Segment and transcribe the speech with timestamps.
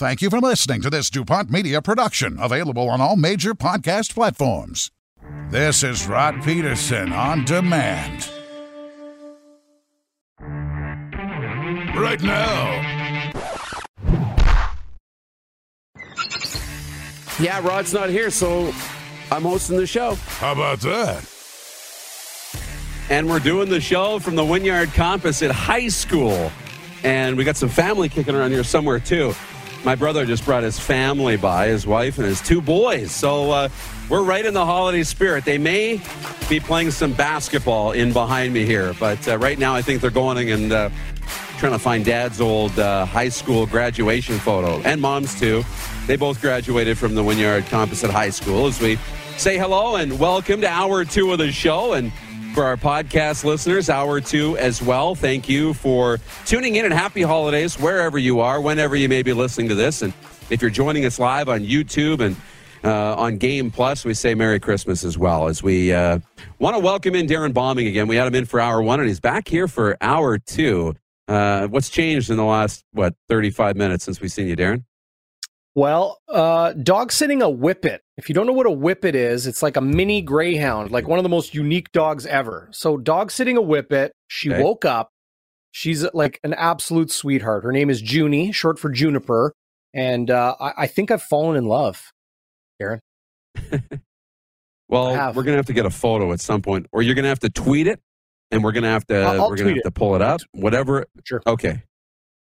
[0.00, 4.90] Thank you for listening to this DuPont Media production, available on all major podcast platforms.
[5.50, 8.30] This is Rod Pedersen on demand.
[11.94, 12.80] Right now.
[17.38, 18.72] Yeah, Rod's not here, so
[19.30, 20.14] I'm hosting the show.
[20.14, 21.30] How about that?
[23.10, 26.50] And we're doing the show from the Wynyard Campus at high school.
[27.04, 29.34] And we got some family kicking around here somewhere, too.
[29.82, 33.12] My brother just brought his family by, his wife and his two boys.
[33.12, 33.68] So uh,
[34.10, 35.46] we're right in the holiday spirit.
[35.46, 36.02] They may
[36.50, 40.10] be playing some basketball in behind me here, but uh, right now I think they're
[40.10, 40.90] going and uh,
[41.56, 45.64] trying to find dad's old uh, high school graduation photo, and mom's too.
[46.06, 48.98] They both graduated from the Wynyard Composite high school as we
[49.38, 51.94] say hello and welcome to hour two of the show.
[51.94, 52.12] And
[52.54, 55.14] for our podcast listeners, hour two as well.
[55.14, 59.32] Thank you for tuning in and happy holidays wherever you are, whenever you may be
[59.32, 60.02] listening to this.
[60.02, 60.12] And
[60.50, 62.36] if you're joining us live on YouTube and
[62.82, 66.18] uh, on Game Plus, we say Merry Christmas as well as we uh,
[66.58, 68.08] want to welcome in Darren Bauming again.
[68.08, 70.94] We had him in for hour one and he's back here for hour two.
[71.28, 74.84] Uh, what's changed in the last, what, 35 minutes since we've seen you, Darren?
[75.76, 78.00] Well, uh, dog sitting a whippet.
[78.16, 81.18] If you don't know what a whippet is, it's like a mini greyhound, like one
[81.18, 82.68] of the most unique dogs ever.
[82.72, 84.10] So, dog sitting a whippet.
[84.26, 84.62] She Okay.
[84.62, 85.10] woke up.
[85.72, 87.62] She's like an absolute sweetheart.
[87.62, 89.54] Her name is Junie, short for Juniper,
[89.94, 92.10] and uh, I, I think I've fallen in love.
[92.80, 93.00] Aaron,
[94.88, 97.38] Well, we're gonna have to get a photo at some point, or you're gonna have
[97.40, 98.00] to tweet it,
[98.50, 100.40] and we're gonna have to I'll- we're gonna have to pull it up.
[100.50, 101.06] Whatever.
[101.24, 101.40] sure.
[101.46, 101.82] Okay.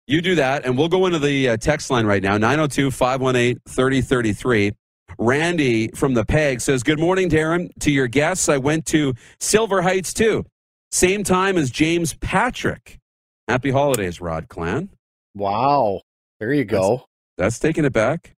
[0.07, 3.59] You do that, and we'll go into the uh, text line right now 902 518
[3.67, 4.71] 3033.
[5.17, 7.69] Randy from the PEG says, Good morning, Darren.
[7.79, 10.45] To your guests, I went to Silver Heights too.
[10.91, 12.99] Same time as James Patrick.
[13.47, 14.89] Happy holidays, Rod Clan.
[15.33, 16.01] Wow,
[16.39, 17.05] there you go.
[17.37, 18.33] That's taking it back.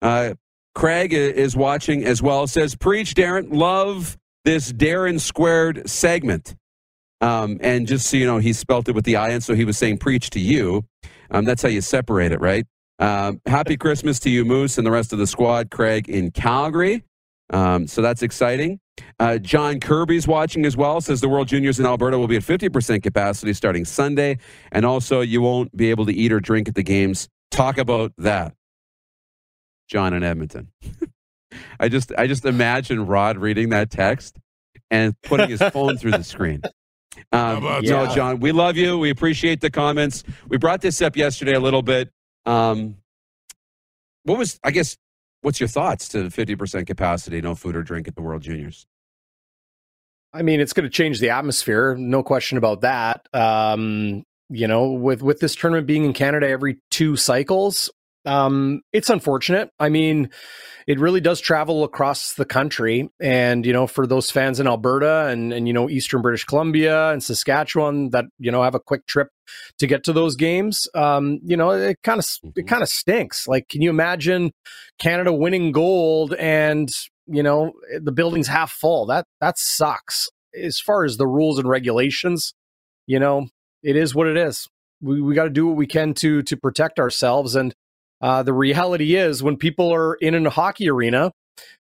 [0.00, 0.34] Uh,
[0.74, 2.46] Craig is watching as well.
[2.46, 3.52] Says, Preach, Darren.
[3.52, 6.54] Love this Darren squared segment.
[7.22, 9.64] Um, and just so you know, he spelt it with the I, and so he
[9.64, 10.84] was saying preach to you.
[11.30, 12.66] Um, that's how you separate it, right?
[12.98, 17.04] Um, happy Christmas to you, Moose, and the rest of the squad, Craig in Calgary.
[17.50, 18.80] Um, so that's exciting.
[19.18, 21.00] Uh, John Kirby's watching as well.
[21.00, 24.38] Says the World Juniors in Alberta will be at 50% capacity starting Sunday.
[24.70, 27.28] And also, you won't be able to eat or drink at the games.
[27.50, 28.54] Talk about that.
[29.88, 30.68] John in Edmonton.
[31.80, 34.38] I just I just imagine Rod reading that text
[34.90, 36.62] and putting his phone through the screen.
[37.32, 38.14] Um, about no, that?
[38.14, 38.98] John, we love you.
[38.98, 40.24] We appreciate the comments.
[40.48, 42.10] We brought this up yesterday a little bit.
[42.46, 42.96] Um,
[44.24, 44.96] what was I guess?
[45.42, 48.86] What's your thoughts to fifty percent capacity, no food or drink at the World Juniors?
[50.32, 53.28] I mean, it's going to change the atmosphere, no question about that.
[53.34, 57.90] Um, you know, with with this tournament being in Canada every two cycles,
[58.24, 59.70] um, it's unfortunate.
[59.78, 60.30] I mean,
[60.86, 65.26] it really does travel across the country, and you know, for those fans in Alberta
[65.26, 69.06] and and you know, Eastern British Columbia and Saskatchewan that you know have a quick
[69.06, 69.28] trip
[69.78, 72.68] to get to those games, um, you know, it kind of it Mhm.
[72.68, 73.46] kind of stinks.
[73.48, 74.52] Like, can you imagine
[74.98, 76.88] Canada winning gold and
[77.26, 79.06] you know the building's half full?
[79.06, 80.28] That that sucks.
[80.60, 82.52] As far as the rules and regulations,
[83.06, 83.46] you know,
[83.82, 84.68] it is what it is.
[85.00, 87.54] We we got to do what we can to to protect ourselves.
[87.56, 87.74] And
[88.22, 91.32] uh, the reality is, when people are in a hockey arena,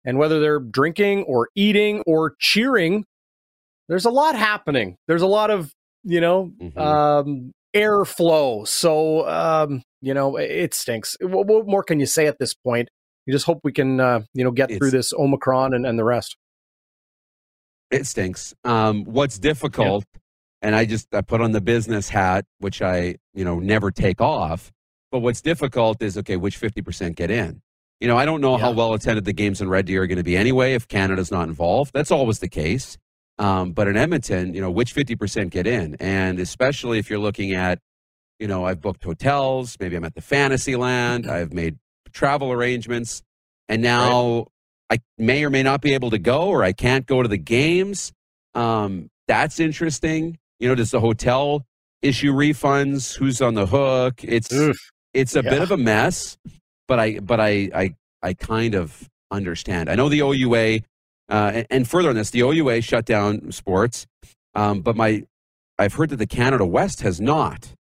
[0.04, 3.06] and whether they're drinking or eating or cheering,
[3.88, 4.98] there's a lot happening.
[5.08, 5.72] There's a lot of
[6.04, 6.78] you know Mhm.
[6.78, 8.68] um, airflow.
[8.68, 11.16] So um, you know it, stinks.
[11.22, 12.90] What, what more can you say at this point?
[13.26, 16.04] You just hope we can uh, you know get through this Omicron and, and the
[16.04, 16.36] rest.
[17.92, 18.54] It stinks.
[18.64, 20.06] Um, what's difficult,
[20.62, 24.22] and I just I put on the business hat, which I you know never take
[24.22, 24.72] off.
[25.12, 27.62] But what's difficult is okay, which fifty percent get in?
[28.00, 30.18] You know, I don't know how well attended the games in Red Deer are going
[30.18, 31.92] to be anyway if Canada's not involved.
[31.94, 32.98] That's always the case.
[33.38, 35.96] Um, but in Edmonton, you know, which fifty percent get in?
[36.00, 37.80] And especially if you're looking at,
[38.40, 41.78] you know, I've booked hotels, maybe I'm at the Fantasyland, I've made
[42.12, 43.22] travel arrangements,
[43.70, 44.48] and now
[44.90, 47.38] I may or may not be able to go, or I can't go to the
[47.38, 48.14] games.
[48.56, 50.38] Um, that's interesting.
[50.60, 51.66] You know, does the hotel
[52.02, 53.16] issue refunds?
[53.18, 54.24] Who's on the hook?
[54.24, 54.78] It's Oof.
[55.14, 55.50] It's a Yeah.
[55.50, 56.38] bit of a mess,
[56.88, 59.90] but I but I I I kind of understand.
[59.90, 60.82] I know the OUA,
[61.30, 64.06] uh, and, and further on this, the OUA shut down sports,
[64.56, 65.24] um, but my
[65.80, 67.74] I've heard that the Canada West has not.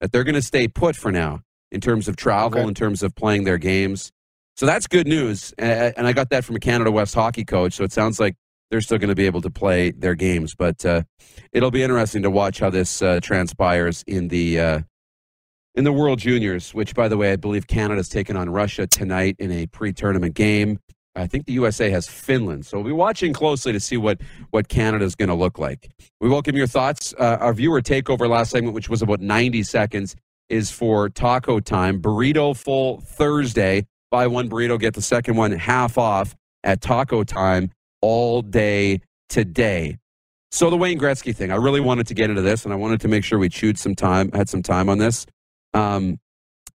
[0.00, 1.40] That they're going to stay put for now
[1.72, 2.68] in terms of travel, Okay.
[2.68, 4.12] in terms of playing their games.
[4.56, 7.72] So that's good news, and, and I got that from a Canada West hockey coach.
[7.74, 8.34] So it sounds like
[8.70, 11.02] they're still going to be able to play their games, but uh,
[11.52, 14.80] it'll be interesting to watch how this uh, transpires in the uh,
[15.76, 16.74] in the World Juniors.
[16.74, 20.78] Which, by the way, I believe Canada's taking on Russia tonight in a pre-tournament game.
[21.14, 24.20] I think the USA has Finland, so we'll be watching closely to see what
[24.50, 25.90] what Canada's going to look like.
[26.20, 27.14] We welcome your thoughts.
[27.18, 30.14] Uh, our viewer takeover last segment, which was about ninety seconds,
[30.48, 33.86] is for Taco Time Burrito Full Thursday.
[34.10, 37.70] Buy one burrito, get the second one half off at Taco Time
[38.02, 39.96] all day today.
[40.52, 43.00] So the Wayne Gretzky thing, I really wanted to get into this, and I wanted
[43.00, 45.26] to make sure we chewed some time, had some time on this.
[45.76, 46.18] Um,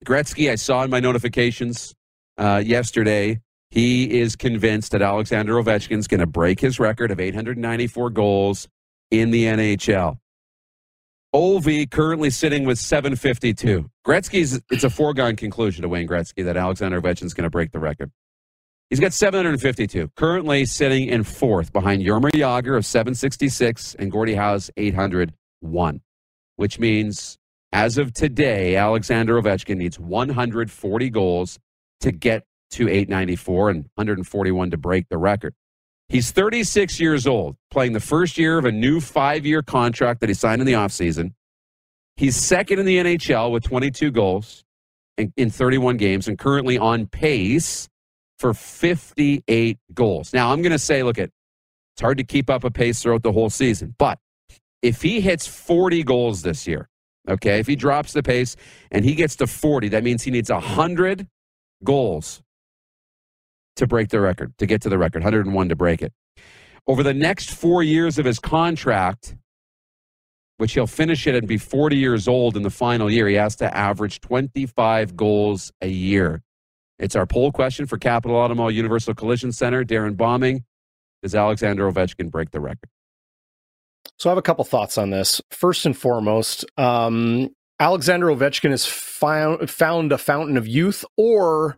[0.07, 1.95] Gretzky, I saw in my notifications
[2.39, 3.41] uh, yesterday,
[3.71, 8.69] he is convinced that Alexander Ovechkin is going to break his record of 894 goals
[9.11, 10.19] in the NHL.
[11.35, 13.91] Ovi currently sitting with 752.
[14.07, 17.73] Gretzky's, it's a foregone conclusion to Wayne Gretzky that Alexander Ovechkin is going to break
[17.73, 18.11] the record.
[18.89, 24.71] He's got 752, currently sitting in fourth behind Jaromir Jagr of 766 and Gordie Howe's
[24.79, 26.01] 801,
[26.55, 27.37] which means
[27.73, 31.59] as of today, Alexander Ovechkin needs 140 goals
[32.01, 35.55] to get to 894 and 141 to break the record.
[36.09, 40.29] He's 36 years old, playing the first year of a new five year contract that
[40.29, 41.33] he signed in the offseason.
[42.17, 44.65] He's second in the NHL with 22 goals
[45.19, 47.89] in, in 31 games and currently on pace
[48.39, 50.33] for 58 goals.
[50.33, 51.31] Now, I'm going to say, look, at
[51.95, 54.19] it's hard to keep up a pace throughout the whole season, but
[54.83, 56.89] if he hits 40 goals this year,
[57.29, 58.57] okay, if he drops the pace
[58.91, 61.27] and he gets to 40, that means he needs 100
[61.85, 62.43] goals
[63.77, 66.13] to break the record, to get to the record, 101 to break it.
[66.87, 69.37] Over the next four years of his contract,
[70.59, 73.57] which he'll finish it and be 40 years old in the final year, he has
[73.57, 76.43] to average 25 goals a year.
[76.99, 79.85] It's our poll question for Capital Automall Universal Collision Center.
[79.85, 80.65] Darren Bauming,
[81.23, 82.89] does Alexander Ovechkin break the record?
[84.19, 85.41] So I have a couple thoughts on this.
[85.51, 91.77] First and foremost, um, Alexander Ovechkin has found found a fountain of youth, or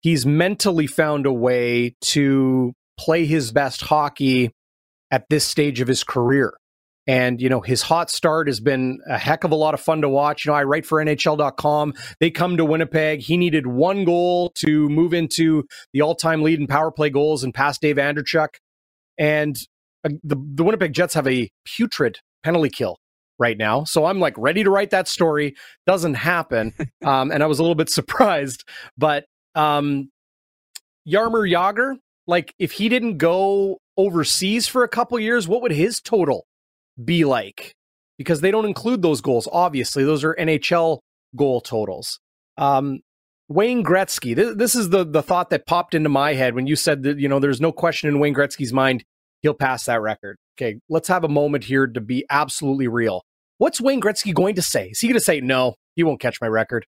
[0.00, 4.50] he's mentally found a way to play his best hockey
[5.10, 6.52] at this stage of his career.
[7.06, 10.02] And, you know, his hot start has been a heck of a lot of fun
[10.02, 10.44] to watch.
[10.44, 11.94] You know, I write for NHL.com.
[12.20, 13.20] They come to Winnipeg.
[13.20, 17.42] He needed one goal to move into the all time lead in power play goals
[17.42, 18.48] and pass Dave Andreychuk.
[19.18, 19.56] And
[20.04, 22.96] uh, the, the Winnipeg Jets have a putrid penalty kill
[23.38, 23.84] right now.
[23.84, 25.54] So I'm like ready to write that story.
[25.86, 26.74] Doesn't happen.
[27.04, 28.64] um, and I was a little bit surprised.
[28.96, 29.24] But
[29.54, 30.10] um,
[31.08, 36.00] Jaromir Jagr, like if he didn't go overseas for a couple years, what would his
[36.00, 36.46] total
[37.02, 37.74] be like?
[38.18, 39.48] Because they don't include those goals.
[39.50, 40.98] Obviously, those are NHL
[41.34, 42.20] goal totals.
[42.58, 43.00] Um,
[43.48, 44.36] Wayne Gretzky.
[44.36, 47.18] This, this is the the thought that popped into my head when you said that
[47.18, 49.04] you know there's no question in Wayne Gretzky's mind
[49.42, 50.36] he'll pass that record.
[50.58, 53.22] Okay, let's have a moment here to be absolutely real.
[53.58, 54.88] What's Wayne Gretzky going to say?
[54.88, 55.74] Is he going to say no?
[55.96, 56.86] He won't catch my record.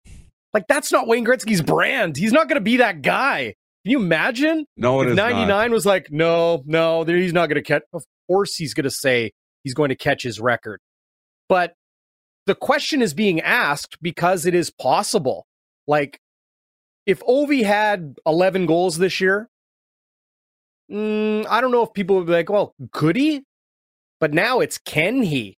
[0.52, 2.16] Like that's not Wayne Gretzky's brand.
[2.16, 3.54] He's not going to be that guy.
[3.84, 4.66] Can you imagine?
[4.76, 5.70] No, it if is 99 not.
[5.70, 7.82] was like, no, no, he's not going to catch.
[7.92, 9.32] Of course, he's going to say
[9.64, 10.80] he's going to catch his record.
[11.48, 11.72] But
[12.46, 15.46] the question is being asked because it is possible.
[15.86, 16.18] Like,
[17.06, 19.48] if Ovi had 11 goals this year,
[20.90, 23.42] mm, I don't know if people would be like, well, could he?
[24.18, 25.56] But now it's can he?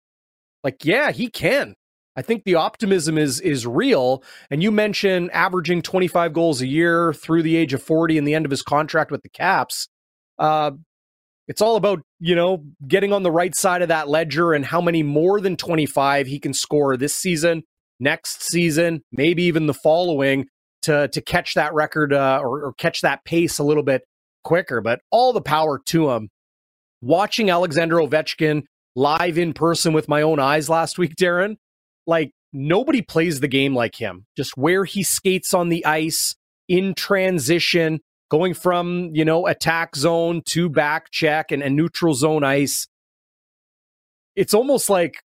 [0.63, 1.75] Like, yeah, he can.
[2.15, 4.23] I think the optimism is is real.
[4.49, 8.35] And you mentioned averaging 25 goals a year through the age of 40 and the
[8.35, 9.87] end of his contract with the Caps.
[10.37, 10.71] Uh,
[11.47, 14.81] it's all about you know getting on the right side of that ledger and how
[14.81, 17.63] many more than 25 he can score this season,
[17.99, 20.47] next season, maybe even the following
[20.83, 24.03] to to catch that record uh, or, or catch that pace a little bit
[24.43, 24.81] quicker.
[24.81, 26.29] But all the power to him.
[27.01, 28.63] Watching Alexander Ovechkin
[28.95, 31.55] live in person with my own eyes last week, Darren,
[32.05, 34.25] like nobody plays the game like him.
[34.37, 36.35] Just where he skates on the ice
[36.67, 42.43] in transition, going from, you know, attack zone to back check and, and neutral zone
[42.43, 42.87] ice.
[44.35, 45.21] It's almost like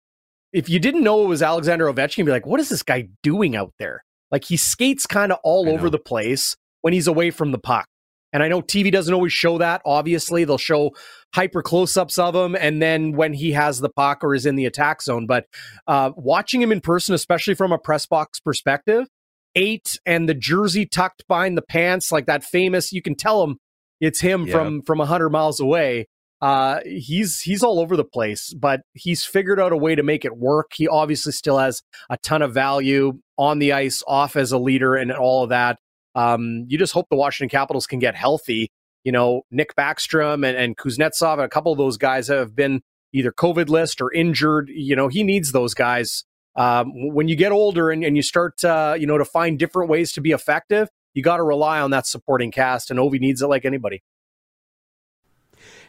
[0.53, 3.09] if you didn't know it was Alexander Ovechkin, you'd be like, what is this guy
[3.23, 4.05] doing out there?
[4.31, 7.87] Like he skates kind of all over the place when he's away from the puck.
[8.35, 9.81] And I know TV doesn't always show that.
[9.87, 10.91] Obviously, they'll show
[11.33, 14.57] hyper close ups of him, and then when he has the puck or is in
[14.57, 15.27] the attack zone.
[15.27, 15.47] But
[15.87, 19.07] uh, watching him in person, especially from a press box perspective,
[19.55, 22.93] eight and the jersey tucked behind the pants, like that famous.
[22.93, 23.59] You can tell him
[24.01, 26.09] it's him from from a hundred miles away.
[26.41, 30.25] Uh, he's he's all over the place, but he's figured out a way to make
[30.25, 30.73] it work.
[30.75, 34.95] He obviously still has a ton of value on the ice, off as a leader,
[34.95, 35.79] and all of that.
[36.15, 38.71] Um, you just hope the Washington Capitals can get healthy.
[39.05, 42.83] You know, Nick Backstrom and, and Kuznetsov, and a couple of those guys have been
[43.13, 44.71] either COVID list or injured.
[44.73, 46.25] You know, he needs those guys.
[46.57, 49.91] Um, when you get older and, and you start, uh, you know, to find different
[49.91, 53.43] ways to be effective, you got to rely on that supporting cast, and Ovi needs
[53.43, 54.03] it like anybody.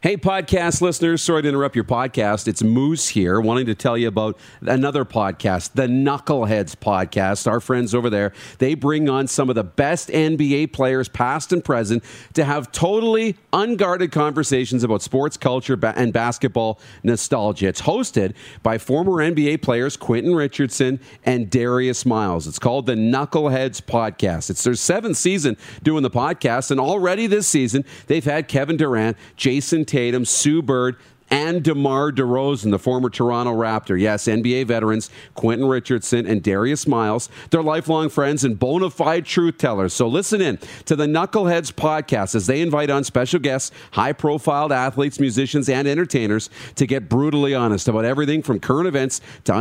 [0.05, 2.47] Hey, podcast listeners, sorry to interrupt your podcast.
[2.47, 7.50] It's Moose here, wanting to tell you about another podcast, the Knuckleheads podcast.
[7.50, 11.65] Our friends over there, they bring on some of the best NBA players, past and
[11.65, 12.03] present,
[12.35, 17.69] to have totally unguarded conversations about sports culture and basketball nostalgia.
[17.69, 22.45] It's hosted by former NBA players Quentin Richardson and Darius Miles.
[22.45, 24.51] It's called the Knuckleheads podcast.
[24.51, 29.17] It's their seventh season doing the podcast, and already this season, they've had Kevin Durant,
[29.35, 30.98] Jayson Tatum, Sue Bird,
[31.32, 33.98] and DeMar DeRozan, the former Toronto Raptor.
[33.98, 37.30] Yes, NBA veterans Quentin Richardson and Darius Miles.
[37.50, 39.94] They're lifelong friends and bona fide truth tellers.
[39.94, 44.74] So listen in to the Knuckleheads podcast as they invite on special guests, high profile
[44.74, 49.58] athletes, musicians, and entertainers to get brutally honest about everything from current events to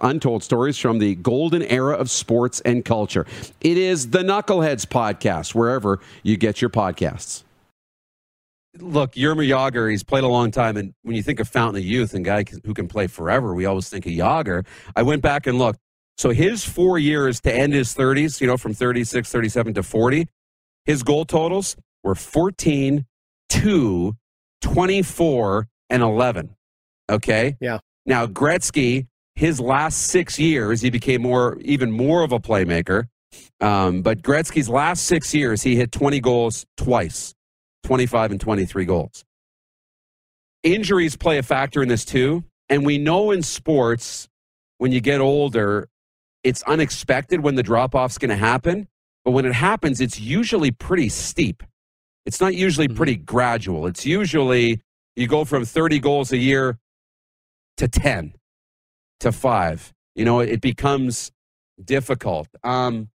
[0.00, 3.26] untold stories from the golden era of sports and culture.
[3.60, 7.42] It is the Knuckleheads podcast, wherever you get your podcasts
[8.80, 10.76] look, Jaromir Jagr, he's played a long time.
[10.76, 13.66] And when you think of Fountain of Youth and guy who can play forever, we
[13.66, 14.66] always think of Jagr.
[14.96, 15.80] I went back and looked.
[16.16, 20.26] So his four years to end his 30s, you know, from 36, 37 to 40,
[20.84, 23.06] his goal totals were 14,
[23.48, 24.16] 2,
[24.60, 26.56] 24, and 11.
[27.10, 27.56] Okay?
[27.60, 27.78] Yeah.
[28.04, 29.06] Now, Gretzky,
[29.36, 33.04] his last six years, he became more, even more of a playmaker.
[33.60, 37.34] Um, but Gretzky's last six years, he hit 20 goals twice.
[37.88, 39.24] 25 and 23 goals.
[40.62, 42.44] Injuries play a factor in this too.
[42.68, 44.28] And we know in sports,
[44.76, 45.88] when you get older,
[46.44, 48.88] it's unexpected when the drop off's going to happen.
[49.24, 51.62] But when it happens, it's usually pretty steep.
[52.26, 52.96] It's not usually mm-hmm.
[52.98, 53.86] pretty gradual.
[53.86, 54.82] It's usually
[55.16, 56.78] you go from 30 goals a year
[57.78, 58.34] to 10
[59.20, 59.94] to 5.
[60.14, 61.32] You know, it becomes
[61.82, 62.48] difficult.
[62.62, 63.08] Um,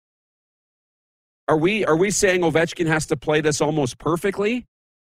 [1.48, 4.66] are we are we saying Ovechkin has to play this almost perfectly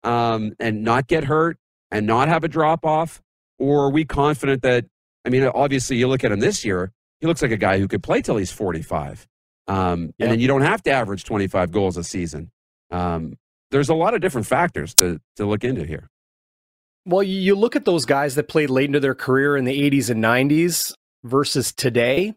[0.03, 1.57] um, and not get hurt
[1.91, 3.21] and not have a drop off,
[3.57, 4.85] or are we confident that?
[5.25, 7.87] I mean, obviously, you look at him this year; he looks like a guy who
[7.87, 9.27] could play till he's forty-five,
[9.67, 10.25] um, yeah.
[10.25, 12.51] and then you don't have to average twenty-five goals a season.
[12.91, 13.35] Um,
[13.71, 16.09] there's a lot of different factors to to look into here.
[17.05, 20.09] Well, you look at those guys that played late into their career in the 80s
[20.11, 20.93] and 90s
[21.23, 22.35] versus today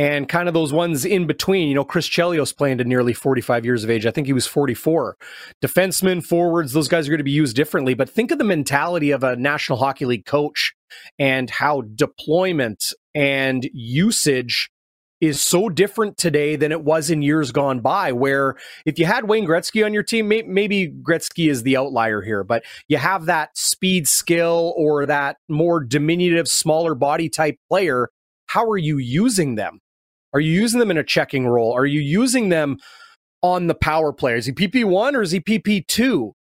[0.00, 1.68] and kind of those ones in between.
[1.68, 4.06] You know, Chris Chelios playing to nearly 45 years of age.
[4.06, 5.18] I think he was 44.
[5.62, 7.92] Defensemen, forwards, those guys are going to be used differently.
[7.92, 10.72] But think of the mentality of a National Hockey League coach
[11.18, 14.70] and how deployment and usage
[15.20, 18.10] is so different today than it was in years gone by.
[18.12, 18.54] Where
[18.86, 22.42] if you had Wayne Gretzky on your team, may- maybe Gretzky is the outlier here,
[22.42, 28.08] but you have that speed skill or that more diminutive, smaller body type player.
[28.46, 29.78] How are you using them?
[30.32, 31.72] Are you using them in a checking role?
[31.72, 32.78] Are you using them
[33.42, 34.36] on the power play?
[34.36, 36.32] Is he PP1 or is he PP2?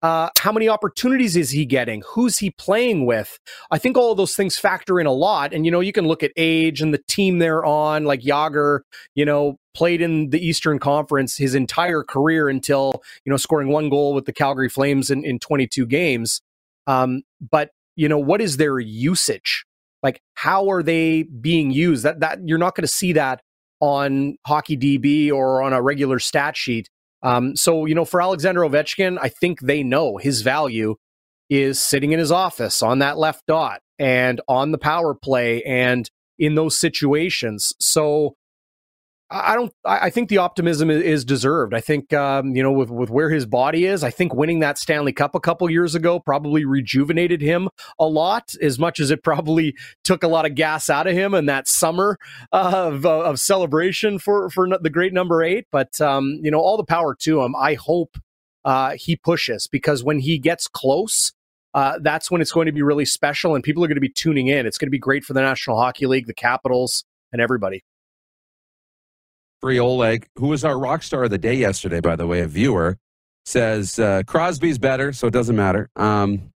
[0.00, 2.02] Uh, how many opportunities is he getting?
[2.14, 3.38] Who's he playing with?
[3.70, 5.52] I think all of those things factor in a lot.
[5.52, 8.80] And, you know, you can look at age and the team they're on, like Jagr,
[9.16, 13.88] you know, played in the Eastern Conference his entire career until, you know, scoring one
[13.88, 16.42] goal with the Calgary Flames in, in 22 games.
[16.86, 19.64] Um, but, you know, what is their usage?
[20.02, 22.04] Like, how are they being used?
[22.04, 23.40] That that you're not going to see that
[23.80, 26.88] on Hockey DB or on a regular stat sheet.
[27.22, 30.96] Um, so you know, for Alexander Ovechkin, I think they know his value
[31.50, 36.10] is sitting in his office on that left dot and on the power play and
[36.38, 37.72] in those situations.
[37.80, 38.36] So
[39.30, 39.72] I don't.
[39.84, 41.74] I think the optimism is deserved.
[41.74, 44.02] I think um, you know with with where his body is.
[44.02, 47.68] I think winning that Stanley Cup a couple years ago probably rejuvenated him
[47.98, 51.34] a lot, as much as it probably took a lot of gas out of him
[51.34, 52.18] in that summer
[52.52, 55.66] of of celebration for for the great number eight.
[55.70, 57.54] But um, you know, all the power to him.
[57.54, 58.16] I hope
[58.64, 61.34] uh, he pushes because when he gets close,
[61.74, 64.08] uh, that's when it's going to be really special, and people are going to be
[64.08, 64.64] tuning in.
[64.64, 67.84] It's going to be great for the National Hockey League, the Capitals, and everybody.
[69.60, 72.46] Free Oleg, who was our rock star of the day yesterday, by the way, a
[72.46, 72.98] viewer,
[73.44, 75.90] says uh, Crosby's better, so it doesn't matter.
[75.96, 76.52] Um,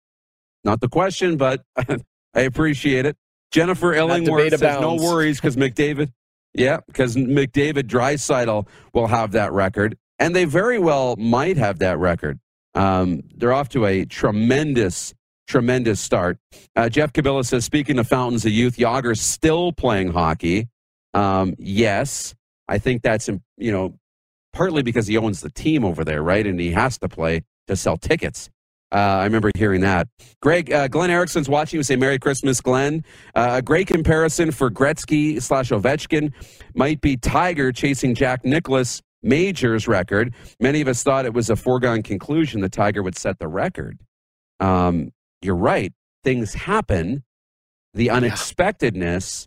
[0.65, 3.17] not the question, but I appreciate it.
[3.53, 6.13] Jennifer Illingworth says no worries because McDavid
[6.55, 11.99] Yeah, because McDavid Draisaitl will have that record, and they very well might have that
[11.99, 12.39] record.
[12.75, 15.15] Um, they're off to a tremendous,
[15.49, 16.39] tremendous start.
[16.77, 20.69] Uh, Jeff Kabila says, speaking of fountains of youth, Jagr's still playing hockey.
[21.15, 22.35] Um, yes,
[22.71, 23.99] I think that's you know
[24.53, 27.77] partly because he owns the team over there, right, and he has to play to
[27.77, 28.49] sell tickets.
[28.93, 30.09] Uh, I remember hearing that.
[30.43, 31.79] Greg, uh, Glenn Erickson's watching.
[31.79, 33.05] We say Merry Christmas, Glenn.
[33.37, 36.33] Uh, a great comparison for Gretzky slash Ovechkin
[36.75, 40.35] might be Tiger chasing Jack Nicklaus Majors record.
[40.61, 44.01] Many of us thought it was a foregone conclusion that Tiger would set the record.
[44.59, 45.13] Um,
[45.43, 45.93] you're right.
[46.25, 47.23] Things happen.
[47.95, 49.47] The unexpectedness.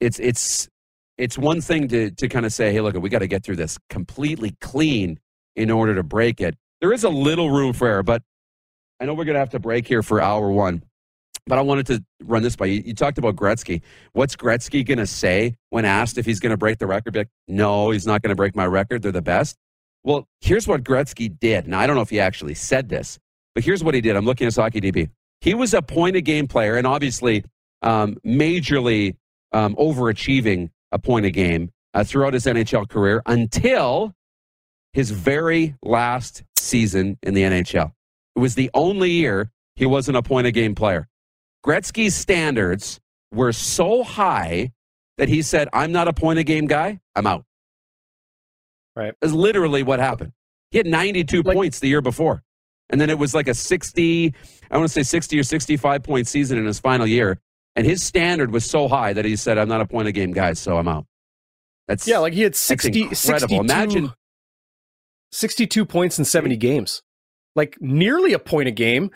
[0.00, 0.68] It's it's
[1.18, 3.56] it's one thing to to kind of say, hey, look, we got to get through
[3.56, 5.18] this completely clean
[5.56, 6.56] in order to break it.
[6.80, 8.22] There is a little room for error, but
[9.00, 10.82] I know we're going to have to break here for hour one.
[11.46, 12.82] But I wanted to run this by you.
[12.86, 13.82] You talked about Gretzky.
[14.12, 17.12] What's Gretzky going to say when asked if he's going to break the record?
[17.12, 19.02] Be like, no, he's not going to break my record.
[19.02, 19.56] They're the best.
[20.04, 21.68] Well, here's what Gretzky did.
[21.68, 23.18] Now, I don't know if he actually said this,
[23.54, 24.16] but here's what he did.
[24.16, 25.10] I'm looking at Hockey DB.
[25.42, 27.44] He was a point of game player and obviously
[27.82, 29.16] um, majorly
[29.52, 34.14] um, overachieving a point a game uh, throughout his NHL career until
[34.94, 37.92] his very last season in the NHL.
[38.36, 41.08] It was the only year he wasn't a point a game player.
[41.66, 43.00] Gretzky's standards
[43.32, 44.72] were so high
[45.18, 47.00] that he said, I'm not a point a game guy.
[47.14, 47.44] I'm out.
[48.96, 49.14] Right.
[49.20, 50.32] That's literally what happened.
[50.70, 52.42] He had 92 like, points the year before.
[52.90, 54.34] And then it was like a 60,
[54.70, 57.40] I want to say 60 or 65 point season in his final year.
[57.76, 60.32] And his standard was so high that he said, I'm not a point a game
[60.32, 61.06] guy, so I'm out.
[61.88, 64.12] That's yeah, like he had 60, 62, Imagine
[65.32, 67.02] 62 points in 70 games
[67.54, 69.10] like nearly a point a game.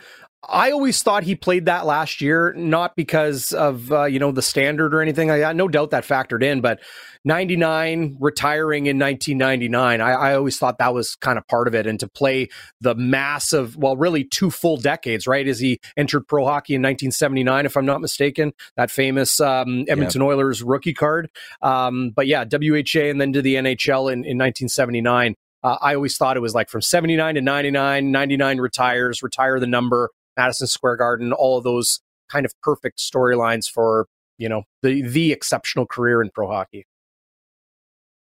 [0.47, 4.41] I always thought he played that last year, not because of uh, you know the
[4.41, 5.29] standard or anything.
[5.29, 6.79] I, no doubt that factored in, but
[7.25, 11.85] 99 retiring in 1999, I, I always thought that was kind of part of it.
[11.85, 12.47] And to play
[12.79, 15.45] the massive, well, really two full decades, right?
[15.45, 20.21] As he entered pro hockey in 1979, if I'm not mistaken, that famous um, Edmonton
[20.21, 21.29] Oilers rookie card.
[21.61, 25.35] Um, but yeah, WHA and then to the NHL in, in 1979.
[25.61, 29.67] Uh, I always thought it was like from 79 to 99, 99 retires, retire the
[29.67, 31.99] number, Madison Square Garden, all of those
[32.31, 36.85] kind of perfect storylines for, you know, the the exceptional career in pro hockey.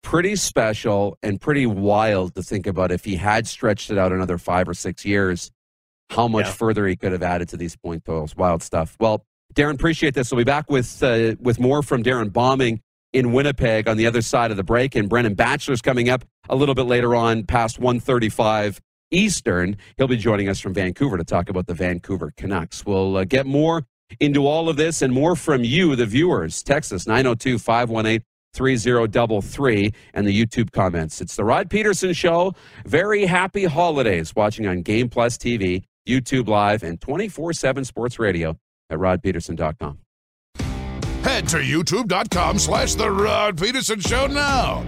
[0.02, 4.36] Pretty special and pretty wild to think about if he had stretched it out another
[4.36, 5.52] five or six years,
[6.10, 6.52] how much yeah.
[6.52, 8.34] further he could have added to these point totals.
[8.34, 8.96] Wild stuff.
[8.98, 10.32] Well, Darren, appreciate this.
[10.32, 12.80] We'll be back with uh, with more from Darren Bauming
[13.12, 14.96] in Winnipeg on the other side of the break.
[14.96, 18.80] And Brendan Batchelor's coming up a little bit later on, past 135
[19.12, 19.76] Eastern.
[19.96, 22.84] He'll be joining us from Vancouver to talk about the Vancouver Canucks.
[22.84, 23.84] We'll uh, get more
[24.18, 26.62] into all of this and more from you, the viewers.
[26.62, 31.20] Texas us 902 518 3033 and the YouTube comments.
[31.20, 32.54] It's the Rod Pedersen Show.
[32.84, 38.58] Very happy holidays watching on Game Plus TV, YouTube Live, and 24 7 Sports Radio
[38.90, 39.98] at rodpedersen.com.
[41.22, 44.84] Head to youtube.com slash The Rod Pedersen Show now.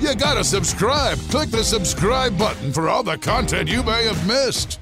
[0.00, 1.18] You gotta subscribe.
[1.30, 4.78] Click the subscribe button for all the content you may have missed.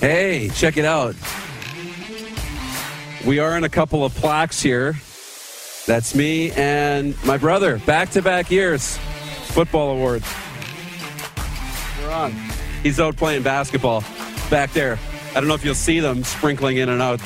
[0.00, 1.16] Hey, check it out.
[3.26, 4.94] We are in a couple of plaques here.
[5.86, 8.96] That's me and my brother, back to back years
[9.50, 10.32] football awards.
[12.00, 12.32] We're on.
[12.82, 14.04] He's out playing basketball
[14.50, 14.98] back there.
[15.30, 17.20] I don't know if you'll see them sprinkling in and out.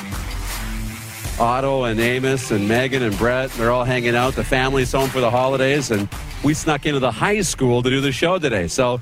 [1.39, 4.35] Otto and Amos and Megan and Brett, they're all hanging out.
[4.35, 6.07] The family's home for the holidays, and
[6.43, 8.67] we snuck into the high school to do the show today.
[8.67, 9.01] So,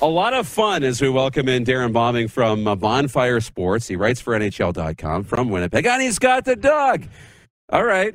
[0.00, 3.86] a lot of fun as we welcome in Darren Bauming from uh, Bonfire Sports.
[3.86, 7.06] He writes for NHL.com from Winnipeg, and he's got the dog.
[7.70, 8.14] All right.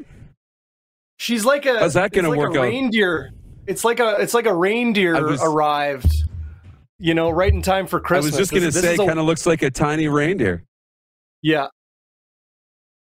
[1.18, 1.80] She's like a.
[1.80, 2.64] How's that going to like work out?
[2.64, 3.34] Reindeer.
[3.68, 6.12] It's like a it's like a reindeer was, arrived,
[7.00, 8.36] you know, right in time for Christmas.
[8.36, 10.64] I was just going to say, kind of looks like a tiny reindeer.
[11.42, 11.68] Yeah,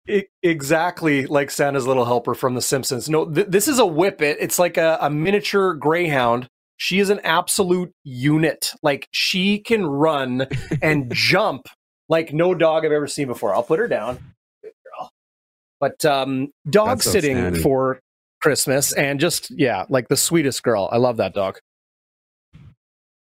[0.10, 3.10] it, exactly like Santa's little helper from The Simpsons.
[3.10, 4.38] No, th- this is a whippet.
[4.40, 6.48] It's like a, a miniature greyhound.
[6.78, 8.74] She is an absolute unit.
[8.82, 10.48] Like she can run
[10.82, 11.68] and jump
[12.10, 13.54] like no dog I've ever seen before.
[13.54, 14.20] I'll put her down.
[15.80, 18.00] But um, dog That's sitting for
[18.42, 20.90] Christmas and just yeah, like the sweetest girl.
[20.92, 21.60] I love that dog.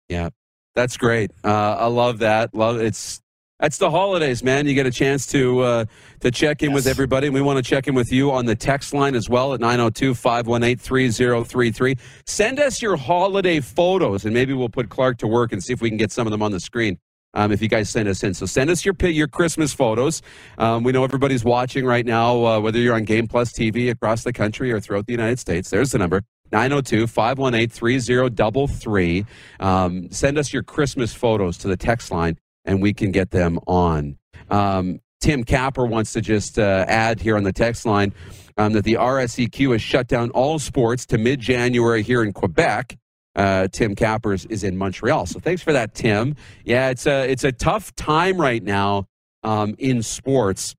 [0.09, 0.29] Yeah,
[0.75, 1.31] that's great.
[1.43, 2.53] Uh, I love that.
[2.53, 3.21] Love it's
[3.59, 4.67] That's the holidays, man.
[4.67, 5.85] You get a chance to uh,
[6.21, 6.75] to check in yes.
[6.75, 7.29] with everybody.
[7.29, 10.15] We want to check in with you on the text line as well at 902
[10.15, 11.95] 518 3033.
[12.25, 15.81] Send us your holiday photos, and maybe we'll put Clark to work and see if
[15.81, 16.97] we can get some of them on the screen.
[17.33, 18.33] Um, if you guys send us in.
[18.33, 20.21] So send us your your Christmas photos.
[20.57, 24.23] Um, we know everybody's watching right now, uh, whether you're on Game Plus TV across
[24.23, 25.69] the country or throughout the United States.
[25.69, 29.25] There's the number 902 518 3033.
[29.59, 33.59] Um, send us your Christmas photos to the text line and we can get them
[33.67, 34.17] on.
[34.49, 38.13] Um, Tim Capper wants to just uh, add here on the text line
[38.57, 42.97] um, that the RSEQ has shut down all sports to mid January here in Quebec.
[43.35, 45.25] Uh, Tim Cappers is in Montreal.
[45.25, 46.35] So thanks for that, Tim.
[46.65, 49.05] Yeah, it's a it's a tough time right now
[49.43, 50.75] um, in sports.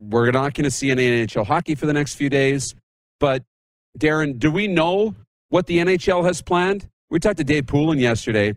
[0.00, 2.74] We're not going to see any NHL hockey for the next few days.
[3.20, 3.44] But
[3.98, 5.14] Darren, do we know
[5.48, 6.88] what the NHL has planned?
[7.10, 8.56] We talked to Dave Poulin yesterday,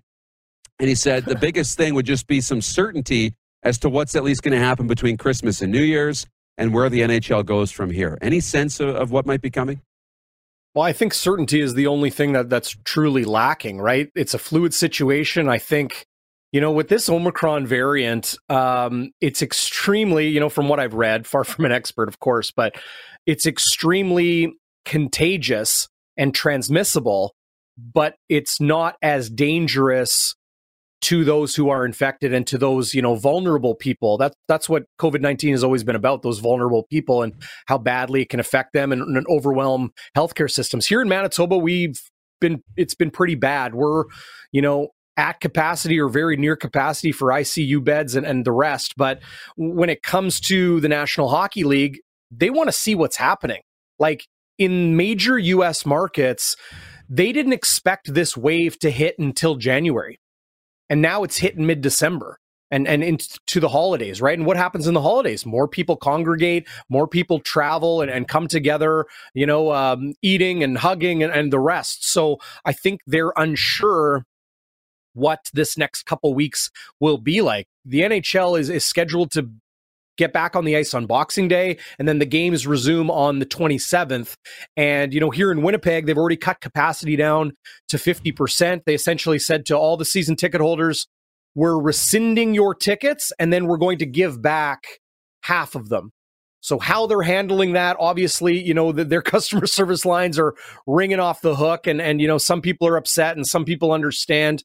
[0.80, 4.24] and he said the biggest thing would just be some certainty as to what's at
[4.24, 7.89] least going to happen between Christmas and New Year's and where the NHL goes from
[7.89, 8.17] here.
[8.22, 9.82] Any sense of, of what might be coming?
[10.76, 14.10] Well, I think certainty is the only thing that that's truly lacking, right?
[14.15, 15.48] It's a fluid situation.
[15.48, 16.06] I think,
[16.52, 21.28] you know, with this Omicron variant, um, it's extremely, you know, from what I've read,
[21.28, 22.76] far from an expert, of course, but
[23.26, 24.54] it's extremely
[24.86, 27.34] contagious and transmissible,
[27.78, 30.36] but it's not as dangerous
[31.02, 34.84] to those who are infected and to those you know vulnerable people that's that's what
[35.02, 37.34] covid-19 has always been about those vulnerable people and
[37.65, 42.00] how badly it can affect them and, and overwhelm healthcare systems here in manitoba we've
[42.39, 44.06] been it's been pretty bad we're
[44.54, 48.96] you know at capacity or very near capacity for ICU beds and, and the rest.
[48.98, 49.19] But
[49.56, 52.00] when it comes to the National Hockey League,
[52.32, 53.62] they want to see what's happening.
[54.00, 54.26] Like
[54.58, 56.56] in major US markets,
[57.10, 60.20] they didn't expect this wave to hit until January
[60.94, 62.39] and now it's hit in mid December
[62.70, 64.38] and and into the holidays, right?
[64.38, 65.44] And what happens in the holidays?
[65.44, 70.78] More people congregate, more people travel and, and come together, you know, um, eating and
[70.78, 72.08] hugging and, and the rest.
[72.08, 74.26] So I think they're unsure
[75.13, 77.68] what this next couple weeks will be like.
[77.86, 79.50] The NHL is is scheduled to
[80.17, 83.45] get back on the ice on Boxing Day, and then the games resume on the
[83.45, 84.36] 27th.
[84.78, 87.54] And, you know, here in Winnipeg, they've already cut capacity down
[87.89, 88.82] to 50%.
[88.86, 91.08] They essentially said to all the season ticket holders,
[91.56, 94.99] we're rescinding your tickets, and then we're going to give back
[95.41, 96.12] half of them.
[96.62, 100.56] So how they're handling that, obviously, you know, the, their customer service lines are
[100.88, 103.91] ringing off the hook, and and you know, some people are upset and some people
[103.91, 104.63] understand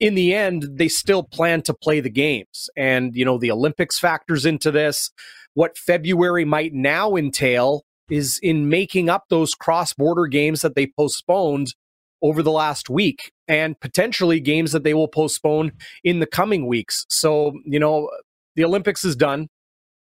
[0.00, 2.68] in the end, they still plan to play the games.
[2.76, 5.10] And, you know, the Olympics factors into this.
[5.54, 10.86] What February might now entail is in making up those cross border games that they
[10.98, 11.74] postponed
[12.22, 15.72] over the last week and potentially games that they will postpone
[16.04, 17.04] in the coming weeks.
[17.08, 18.10] So, you know,
[18.56, 19.48] the Olympics is done.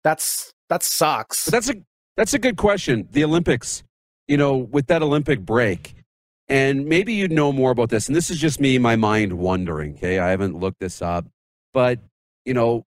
[0.04, 1.46] That's that sucks.
[1.46, 1.74] That's a
[2.16, 3.08] that's a good question.
[3.12, 3.82] The Olympics,
[4.26, 5.94] you know, with that Olympic break,
[6.48, 8.08] and maybe you know more about this.
[8.08, 9.94] And this is just me, my mind wondering.
[9.94, 10.18] Okay.
[10.18, 11.26] I haven't looked this up.
[11.72, 12.00] But,
[12.44, 12.84] you know,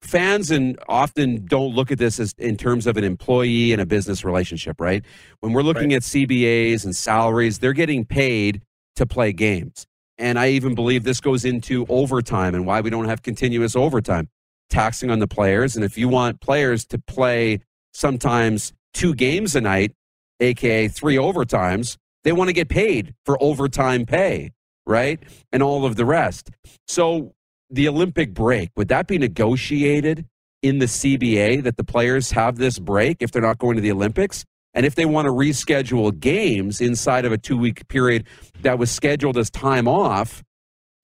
[0.00, 3.86] fans and often don't look at this as in terms of an employee and a
[3.86, 5.04] business relationship, right?
[5.40, 5.96] When we're looking right.
[5.96, 8.62] at CBAs and salaries, they're getting paid
[8.96, 9.86] to play games.
[10.18, 14.28] And I even believe this goes into overtime and why we don't have continuous overtime,
[14.70, 15.74] taxing on the players.
[15.74, 17.60] And if you want players to play
[17.92, 19.92] sometimes two games a night,
[20.38, 24.50] aka three overtimes, they want to get paid for overtime pay,
[24.86, 25.22] right?
[25.52, 26.50] And all of the rest.
[26.88, 27.34] So
[27.70, 30.26] the Olympic break, would that be negotiated
[30.62, 33.92] in the CBA that the players have this break if they're not going to the
[33.92, 34.44] Olympics?
[34.72, 38.26] And if they want to reschedule games inside of a two week period
[38.62, 40.42] that was scheduled as time off,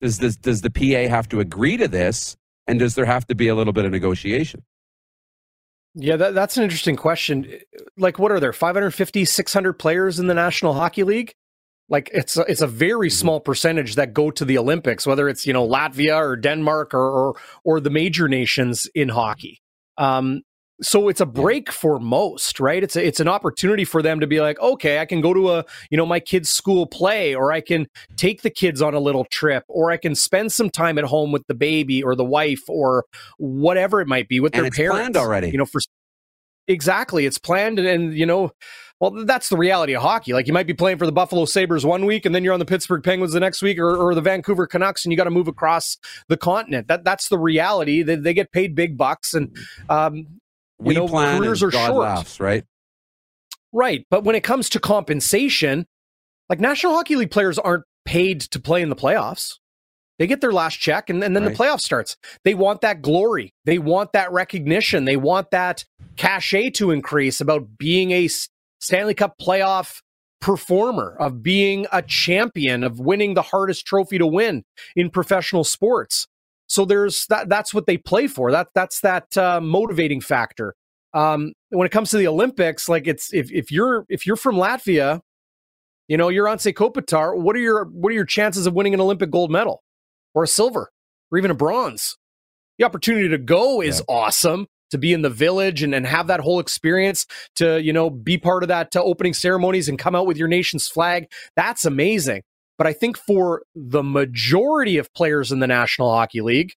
[0.01, 2.35] does, this, does the PA have to agree to this?
[2.67, 4.63] And does there have to be a little bit of negotiation?
[5.93, 7.47] Yeah, that, that's an interesting question.
[7.97, 11.33] Like, what are there, 550, 600 players in the National Hockey League?
[11.89, 13.17] Like, it's a, it's a very mm-hmm.
[13.17, 17.11] small percentage that go to the Olympics, whether it's, you know, Latvia or Denmark or,
[17.11, 19.61] or, or the major nations in hockey.
[19.97, 20.43] Um,
[20.81, 24.27] so it's a break for most right it's a, it's an opportunity for them to
[24.27, 27.51] be like okay i can go to a you know my kids school play or
[27.51, 30.97] i can take the kids on a little trip or i can spend some time
[30.97, 33.05] at home with the baby or the wife or
[33.37, 35.81] whatever it might be with and their parents planned already you know for
[36.67, 38.51] exactly it's planned and, and you know
[39.01, 40.31] well, that's the reality of hockey.
[40.31, 42.59] Like you might be playing for the Buffalo Sabres one week, and then you're on
[42.59, 45.31] the Pittsburgh Penguins the next week, or, or the Vancouver Canucks, and you got to
[45.31, 46.87] move across the continent.
[46.87, 48.03] That that's the reality.
[48.03, 49.57] They, they get paid big bucks, and
[49.89, 50.27] um,
[50.81, 52.01] we know, plan careers are God short.
[52.01, 52.65] Laughs, right?
[53.73, 54.05] Right.
[54.09, 55.85] But when it comes to compensation,
[56.49, 59.57] like National Hockey League players aren't paid to play in the playoffs.
[60.19, 61.57] They get their last check and, and then right.
[61.57, 62.15] the playoff starts.
[62.43, 63.53] They want that glory.
[63.65, 65.05] They want that recognition.
[65.05, 68.29] They want that cachet to increase about being a
[68.79, 70.01] Stanley Cup playoff
[70.39, 74.63] performer, of being a champion, of winning the hardest trophy to win
[74.95, 76.27] in professional sports.
[76.71, 77.49] So there's that.
[77.49, 78.51] That's what they play for.
[78.51, 80.75] That that's that uh, motivating factor.
[81.13, 84.55] Um, when it comes to the Olympics, like it's if if you're if you're from
[84.55, 85.19] Latvia,
[86.07, 87.37] you know you're Anze Kopitar.
[87.37, 89.83] What are your what are your chances of winning an Olympic gold medal?
[90.33, 90.91] or a silver
[91.31, 92.17] or even a bronze.
[92.77, 94.15] The opportunity to go is yeah.
[94.15, 98.09] awesome to be in the village and, and have that whole experience to, you know,
[98.09, 101.31] be part of that uh, opening ceremonies and come out with your nation's flag.
[101.55, 102.41] That's amazing.
[102.81, 106.73] But I think for the majority of players in the National Hockey League,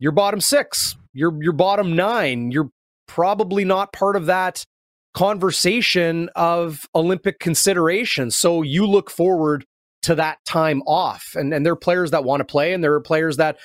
[0.00, 2.70] you're bottom six, you're, you're bottom nine, you're
[3.06, 4.66] probably not part of that
[5.14, 8.32] conversation of Olympic consideration.
[8.32, 9.64] So you look forward
[10.02, 11.36] to that time off.
[11.36, 13.56] And and there are players that want to play, and there are players that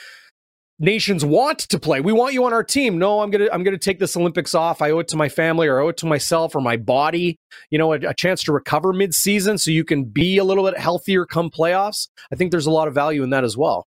[0.81, 2.01] nations want to play.
[2.01, 2.97] We want you on our team.
[2.97, 4.81] No, I'm gonna I'm gonna take this Olympics off.
[4.81, 7.39] I owe it to my family, or I owe it to myself, or my body.
[7.69, 10.65] You know, a, a chance to recover mid season, so you can be a little
[10.65, 12.09] bit healthier come playoffs.
[12.31, 13.87] I think there's a lot of value in that as well.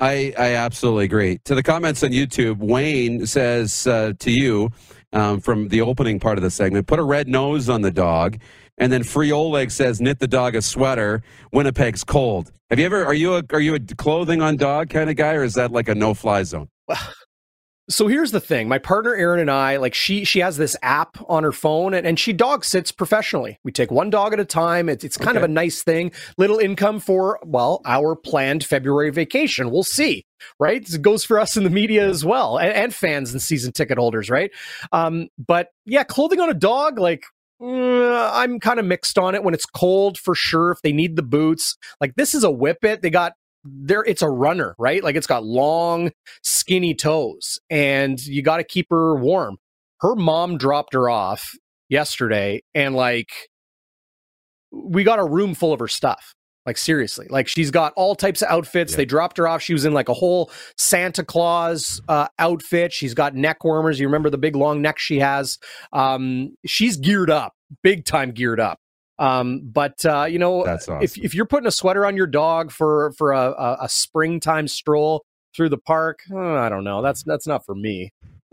[0.00, 1.40] I, I absolutely agree.
[1.46, 4.70] To the comments on YouTube, Wayne says uh, to you
[5.12, 8.38] um, from the opening part of the segment, put a red nose on the dog.
[8.78, 11.22] And then Free Oleg says, knit the dog a sweater.
[11.52, 12.52] Winnipeg's cold.
[12.70, 15.34] Have you ever, are you a, are you a clothing on dog kind of guy
[15.34, 16.68] or is that like a no fly zone?
[16.86, 16.98] Well,
[17.90, 18.68] so here's the thing.
[18.68, 22.06] My partner Erin and I, like she she has this app on her phone and,
[22.06, 23.58] and she dog sits professionally.
[23.64, 24.90] We take one dog at a time.
[24.90, 25.38] It's it's kind okay.
[25.38, 26.12] of a nice thing.
[26.36, 29.70] Little income for, well, our planned February vacation.
[29.70, 30.26] We'll see.
[30.60, 30.86] Right?
[30.86, 33.98] It goes for us in the media as well, and, and fans and season ticket
[33.98, 34.50] holders, right?
[34.92, 37.24] Um, but yeah, clothing on a dog, like
[37.60, 40.70] Mm, I'm kind of mixed on it when it's cold for sure.
[40.70, 43.02] If they need the boots, like this is a whippet.
[43.02, 43.32] They got
[43.64, 44.04] there.
[44.04, 45.02] It's a runner, right?
[45.02, 49.56] Like it's got long, skinny toes, and you got to keep her warm.
[50.00, 51.52] Her mom dropped her off
[51.88, 53.30] yesterday, and like
[54.72, 56.34] we got a room full of her stuff.
[56.68, 58.92] Like seriously, like she's got all types of outfits.
[58.92, 58.98] Yeah.
[58.98, 59.62] They dropped her off.
[59.62, 62.92] She was in like a whole Santa Claus uh, outfit.
[62.92, 63.98] She's got neck warmers.
[63.98, 65.58] You remember the big long neck she has.
[65.94, 68.80] Um, she's geared up, big time geared up.
[69.18, 71.00] Um, but uh, you know, awesome.
[71.00, 74.68] if if you're putting a sweater on your dog for for a, a, a springtime
[74.68, 75.24] stroll
[75.56, 77.00] through the park, oh, I don't know.
[77.00, 78.12] That's that's not for me.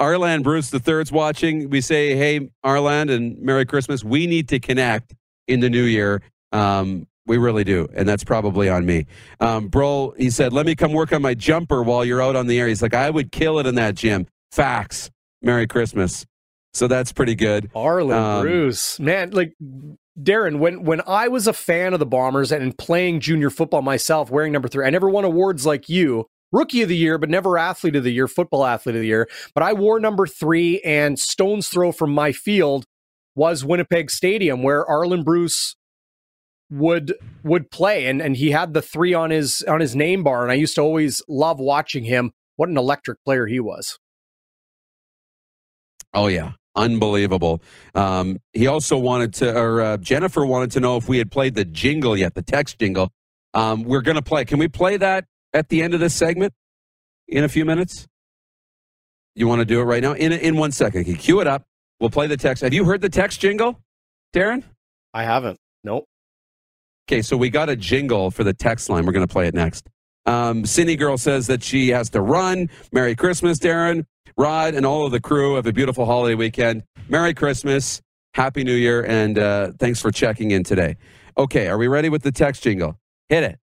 [0.00, 1.70] Arland Bruce the third's watching.
[1.70, 4.02] We say, hey, Arland, and Merry Christmas.
[4.02, 5.14] We need to connect
[5.50, 6.22] in the new year.
[6.52, 9.06] Um, we really do, and that's probably on me.
[9.38, 12.46] Um, bro, he said, "Let me come work on my jumper while you're out on
[12.46, 15.10] the air." He's like, "I would kill it in that gym." Facts.
[15.42, 16.26] Merry Christmas.
[16.72, 17.70] So that's pretty good.
[17.74, 19.54] Arland um, Bruce, man, like
[20.18, 24.30] Darren, when when I was a fan of the Bombers and playing junior football myself,
[24.30, 26.26] wearing number three, I never won awards like you.
[26.52, 29.28] Rookie of the year, but never athlete of the year, football athlete of the year.
[29.54, 32.84] But I wore number three, and stone's throw from my field
[33.36, 35.76] was Winnipeg Stadium, where Arland Bruce
[36.70, 38.06] would would play.
[38.06, 40.74] And and he had the 3 on his on his name bar and I used
[40.76, 42.32] to always love watching him.
[42.56, 43.98] What an electric player he was.
[46.14, 46.52] Oh yeah.
[46.76, 47.60] Unbelievable.
[47.94, 51.54] Um, he also wanted to or uh, Jennifer wanted to know if we had played
[51.54, 53.10] the jingle yet the text jingle.
[53.54, 56.54] Um, we're going to play can we play that at the end of this segment
[57.26, 58.06] in a few minutes?
[59.34, 60.12] You want to do it right now?
[60.12, 61.04] In in one second.
[61.04, 61.64] Can cue it up.
[61.98, 62.62] We'll play the text.
[62.62, 63.80] Have you heard the text jingle
[64.32, 64.62] Darren?
[65.12, 65.58] I haven't.
[65.82, 66.09] Nope
[67.10, 69.04] Okay, so we got a jingle for the text line.
[69.04, 69.88] We're going to play it next.
[70.26, 72.70] Um, Cindy Girl says that she has to run.
[72.92, 74.04] Merry Christmas, Darren,
[74.36, 75.56] Rod, and all of the crew.
[75.56, 76.84] Have a beautiful holiday weekend.
[77.08, 78.00] Merry Christmas,
[78.34, 80.98] Happy New Year, and uh, thanks for checking in today.
[81.36, 82.96] Okay, are we ready with the text jingle?
[83.28, 83.58] Hit it.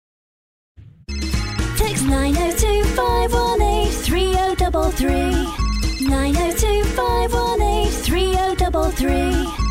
[1.75, 6.07] Text 902 518 3033.
[6.07, 9.62] 902 518 3033.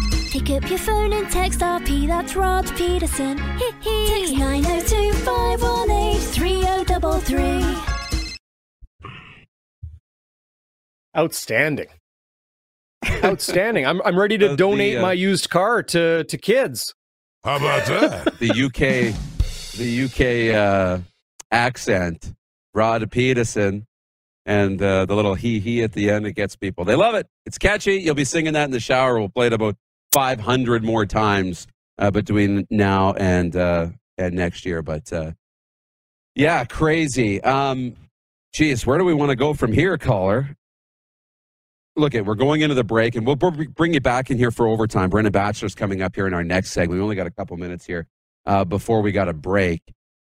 [0.45, 3.37] Pick up your phone and text RP, that's Rod Pedersen.
[3.37, 7.77] Text 902 518 3033.
[11.17, 11.87] Outstanding.
[13.23, 13.87] Outstanding.
[13.87, 16.93] I'm, I'm ready to uh, donate the, uh, my used car to, to kids.
[17.45, 18.41] How about that?
[18.41, 19.15] the UK,
[19.77, 20.99] the UK uh,
[21.53, 22.33] accent,
[22.75, 23.87] Rod Pedersen,
[24.45, 26.85] and uh, the little he he at the end, it gets people.
[26.85, 27.29] They love it.
[27.47, 28.01] It's catchy.
[28.01, 29.21] You'll be singing that in the shower.
[29.21, 29.77] We'll play it about
[30.13, 31.67] 500 more times
[31.99, 34.83] uh, between now and uh, and next year.
[34.83, 35.33] But uh,
[36.35, 37.43] yeah, crazy.
[37.43, 37.95] Um,
[38.55, 40.57] geez, where do we want to go from here, caller?
[41.97, 45.11] Look, we're going into the break, and we'll bring you back in here for overtime.
[45.11, 46.99] Brendan Batchelor's coming up here in our next segment.
[46.99, 48.07] We only got a couple minutes here.
[48.47, 49.83] uh, before we got a break.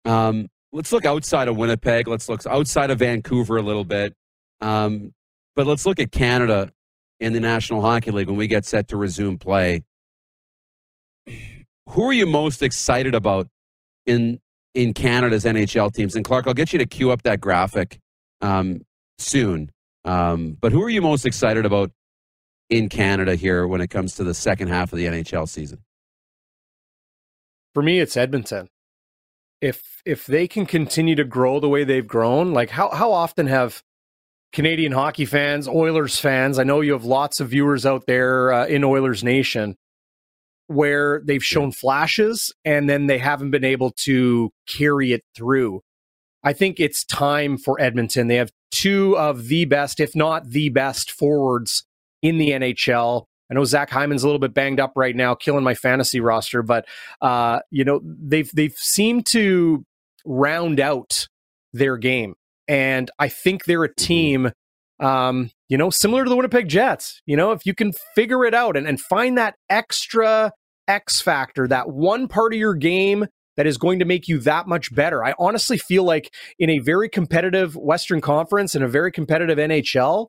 [0.06, 2.08] Um, let's look outside of Winnipeg.
[2.08, 4.14] Let's look outside of Vancouver a little bit.
[4.62, 5.14] Um,
[5.56, 6.72] but let's look at Canada
[7.20, 9.84] in the National Hockey League when we get set to resume play.
[11.90, 13.48] Who are you most excited about
[14.06, 14.40] in
[14.74, 16.16] in Canada's NHL teams?
[16.16, 18.00] And Clark, I'll get you to cue up that graphic
[18.42, 18.82] um,
[19.18, 19.72] soon.
[20.04, 21.92] Um, but who are you most excited about
[22.70, 25.80] in Canada here when it comes to the second half of the NHL season?
[27.74, 28.70] For me, it's Edmonton.
[29.62, 33.48] If if they can continue to grow the way they've grown, like how how often
[33.48, 33.84] have
[34.56, 38.66] Canadian hockey fans, Oilers fans, I know you have lots of viewers out there uh,
[38.66, 39.76] in Oilers Nation
[40.68, 45.82] where they've shown flashes and then they haven't been able to carry it through.
[46.42, 48.28] I think it's time for Edmonton.
[48.28, 51.84] They have two of the best, if not the best, forwards
[52.22, 53.26] in the NHL.
[53.52, 56.64] I know Zach Hyman's a little bit banged up right now, killing my fantasy roster,
[56.64, 56.88] but
[57.22, 59.86] uh, you know they've they've seemed to
[60.26, 61.28] round out
[61.74, 62.36] their game,
[62.68, 64.52] and I think they're a team,
[65.00, 67.22] um, you know, similar to the Winnipeg Jets.
[67.26, 70.52] You know, if you can figure it out and, and find that extra
[70.88, 73.26] X factor, that one part of your game
[73.58, 75.24] that is going to make you that much better.
[75.24, 80.28] I honestly feel like in a very competitive Western Conference and a very competitive NHL,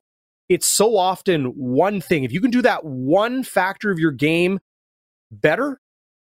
[0.49, 2.23] it's so often one thing.
[2.23, 4.59] If you can do that one factor of your game
[5.29, 5.79] better,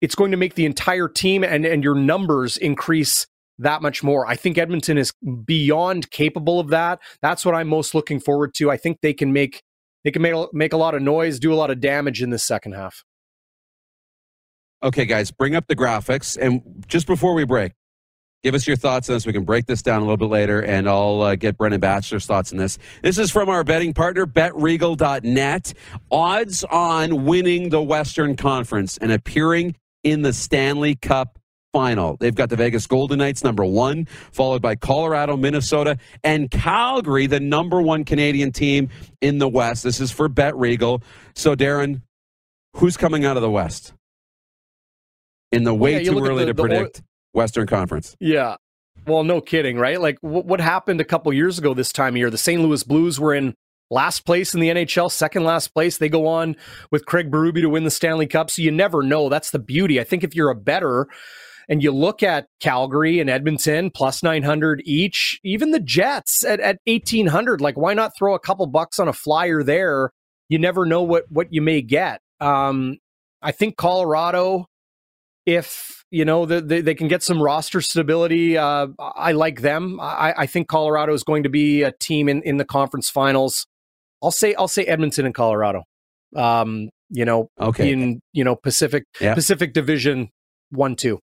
[0.00, 3.26] it's going to make the entire team and, and your numbers increase
[3.60, 4.26] that much more.
[4.26, 5.12] I think Edmonton is
[5.44, 7.00] beyond capable of that.
[7.22, 8.70] That's what I'm most looking forward to.
[8.70, 9.62] I think they can make
[10.04, 12.38] they can make, make a lot of noise, do a lot of damage in the
[12.38, 13.04] second half.
[14.82, 16.38] Okay, guys, bring up the graphics.
[16.40, 17.72] And just before we break,
[18.42, 19.26] give us your thoughts on this.
[19.26, 22.24] We can break this down a little bit later, and I'll uh, get Brendan Batchelor's
[22.24, 22.78] thoughts on this.
[23.02, 25.74] This is from our betting partner, betregal.net.
[26.10, 31.39] Odds on winning the Western Conference and appearing in the Stanley Cup
[31.72, 32.16] final.
[32.18, 37.40] They've got the Vegas Golden Knights number one, followed by Colorado, Minnesota, and Calgary, the
[37.40, 38.88] number one Canadian team
[39.20, 39.84] in the West.
[39.84, 41.02] This is for Bet Regal.
[41.34, 42.02] So, Darren,
[42.76, 43.92] who's coming out of the West?
[45.52, 47.02] In the way Yeah, too early the- to the predict
[47.32, 48.16] Western Conference.
[48.20, 48.56] Yeah.
[49.06, 50.00] Well, no kidding, right?
[50.00, 52.30] Like w- what happened a couple years ago this time of year?
[52.30, 52.60] The St.
[52.62, 53.54] Louis Blues were in
[53.90, 55.98] last place in the NHL, second last place.
[55.98, 56.54] They go on
[56.92, 58.50] with Craig Berube to win the Stanley Cup.
[58.50, 59.28] So you never know.
[59.28, 59.98] That's the beauty.
[59.98, 61.06] I think if you're a better
[61.68, 66.78] and you look at Calgary and Edmonton plus 900 each, even the Jets at, at
[66.86, 70.10] 1800, like why not throw a couple bucks on a flyer there?
[70.48, 72.20] You never know what, what you may get.
[72.40, 72.98] Um,
[73.42, 74.66] I think Colorado,
[75.46, 79.98] if you know the, the, they can get some roster stability, uh, I like them.
[80.00, 83.66] I, I think Colorado is going to be a team in, in the conference finals.
[84.22, 85.84] I'll say I'll say Edmonton and Colorado.
[86.36, 87.92] Um, you know, Okay.
[87.92, 89.34] in you know Pacific Yeah.
[89.34, 90.30] Pacific Division
[90.70, 91.18] one two.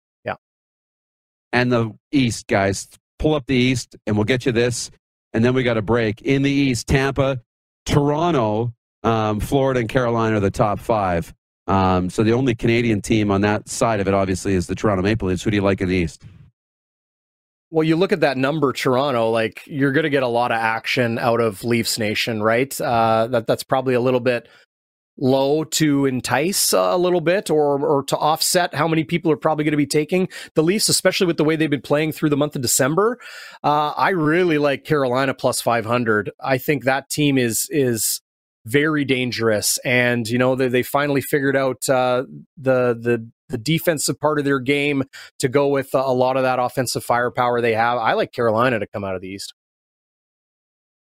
[1.53, 2.89] And the East, guys.
[3.19, 4.91] Pull up the East, and we'll get you this.
[5.33, 6.23] And then we got a break.
[6.23, 7.41] In the East, Tampa,
[7.87, 11.33] Toronto, um, Florida, and Carolina are the top five.
[11.67, 15.03] Um, so the only Canadian team on that side of it, obviously, is the Toronto
[15.03, 15.43] Maple Leafs.
[15.43, 16.25] Who do you like in the East?
[17.71, 19.31] Well, you look at that number, Toronto.
[19.31, 22.79] Like you're going to get a lot of action out of Leafs Nation, right?
[22.79, 24.47] Uh, that that's probably a little bit
[25.19, 29.37] low to entice uh, a little bit, or or to offset how many people are
[29.37, 32.31] probably going to be taking the Leafs, especially with the way they've been playing through
[32.31, 33.19] the month of December.
[33.63, 36.31] Uh, I really like Carolina plus five hundred.
[36.41, 38.21] I think that team is is
[38.65, 42.25] very dangerous, and you know they they finally figured out uh,
[42.57, 45.05] the the the defensive part of their game
[45.39, 47.99] to go with a lot of that offensive firepower they have.
[47.99, 49.53] I like Carolina to come out of the East.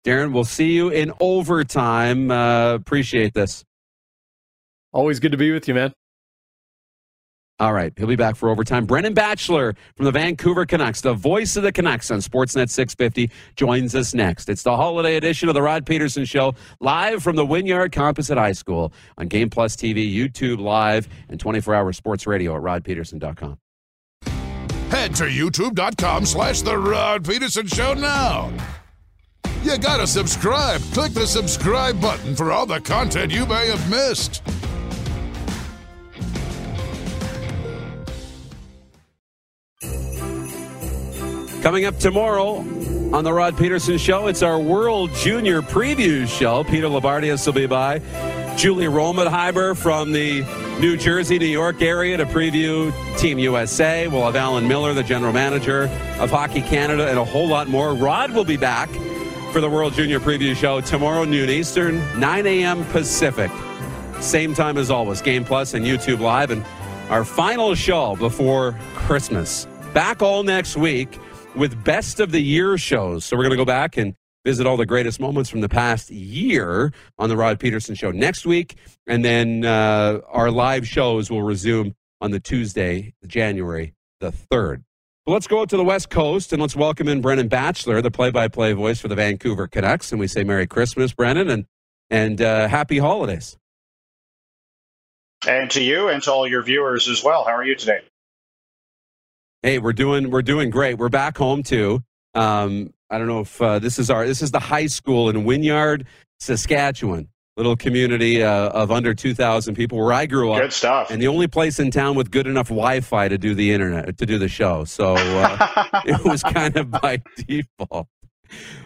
[0.04, 2.30] Darren, we'll see you in overtime.
[2.30, 3.64] Uh, appreciate this.
[4.92, 5.92] Always good to be with you, man.
[7.60, 8.86] All right, he'll be back for overtime.
[8.86, 13.96] Brendan Batchelor from the Vancouver Canucks, the voice of the Canucks on Sportsnet 650, joins
[13.96, 14.48] us next.
[14.48, 18.52] It's the holiday edition of the Rod Pedersen Show, live from the Wynyard Composite High
[18.52, 23.58] School on Game Plus TV, YouTube Live, and 24-hour sports radio at rodpedersen.com.
[24.90, 28.52] Head to youtube.com slash The Rod Pedersen Show now.
[29.64, 30.80] You gotta subscribe.
[30.92, 34.42] Click the subscribe button for all the content you may have missed.
[41.68, 42.64] Coming up tomorrow
[43.12, 46.64] on the Rod Pedersen Show, it's our World Junior Preview Show.
[46.64, 47.98] Peter Loubardias will be by.
[48.56, 50.44] Julie Robenhymer from the
[50.80, 54.08] New Jersey, New York area to preview Team USA.
[54.08, 57.92] We'll have Alan Miller, the general manager of Hockey Canada, and a whole lot more.
[57.92, 58.88] Rod will be back
[59.52, 62.82] for the World Junior Preview Show tomorrow noon Eastern, 9 a.m.
[62.86, 63.50] Pacific.
[64.20, 66.50] Same time as always, Game Plus and YouTube Live.
[66.50, 66.64] And
[67.10, 69.66] our final show before Christmas.
[69.92, 71.18] Back all next week
[71.56, 73.24] with best of the year shows.
[73.24, 76.10] So we're going to go back and visit all the greatest moments from the past
[76.10, 78.76] year on the Rod Pedersen Show next week.
[79.06, 84.82] And then uh, our live shows will resume on the Tuesday, January the 3rd.
[85.26, 88.10] But let's go out to the West Coast and let's welcome in Brendan Batchelor, the
[88.10, 90.10] play by play voice for the Vancouver Canucks.
[90.12, 91.66] And we say Merry Christmas, Brendan, and,
[92.08, 93.58] and uh, Happy Holidays.
[95.46, 97.44] And to you and to all your viewers as well.
[97.44, 98.00] How are you today?
[99.62, 100.98] Hey, we're doing we're doing great.
[100.98, 102.04] We're back home too.
[102.34, 105.44] Um, I don't know if uh, this is our this is the high school in
[105.44, 106.06] Wynyard,
[106.38, 110.62] Saskatchewan, little community uh, of under two thousand people where I grew up.
[110.62, 111.10] Good stuff.
[111.10, 114.26] And the only place in town with good enough Wi-Fi to do the internet to
[114.26, 118.06] do the show, so uh, it was kind of by default.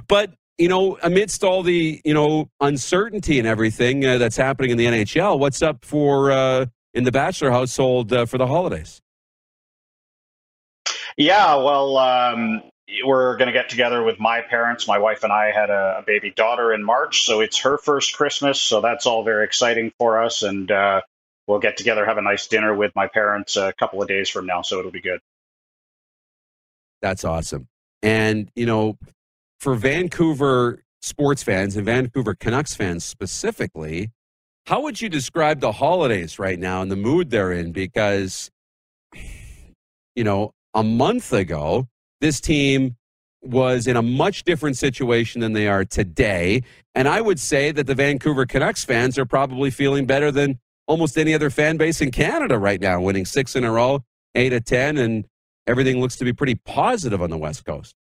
[0.09, 4.79] But you know, amidst all the you know uncertainty and everything uh, that's happening in
[4.79, 6.65] the NHL, what's up for uh,
[6.95, 9.02] in the Batchelor household uh, for the holidays?
[11.17, 12.63] Yeah, well, um,
[13.05, 14.87] we're going to get together with my parents.
[14.87, 18.15] My wife and I had a, a, baby daughter in March, so it's her first
[18.15, 18.61] Christmas.
[18.61, 20.43] So that's all very exciting for us.
[20.43, 21.01] And uh,
[21.47, 24.47] we'll get together, have a nice dinner with my parents a couple of days from
[24.47, 24.63] now.
[24.63, 25.21] So it'll be good.
[27.01, 27.69] That's awesome.
[28.03, 28.99] And, you know,
[29.59, 34.11] for Vancouver sports fans and Vancouver Canucks fans specifically,
[34.67, 37.73] how would you describe the holidays right now and the mood they're in?
[37.73, 38.51] Because,
[40.15, 41.89] you know, a month ago,
[42.21, 42.97] this team
[43.43, 46.63] was in a much different situation than they are today.
[46.95, 51.19] And I would say that the Vancouver Canucks fans are probably feeling better than almost
[51.19, 54.05] any other fan base in Canada right now, winning six in a row,
[54.35, 55.27] eight of 10, and
[55.67, 57.95] everything looks to be pretty positive on the West Coast.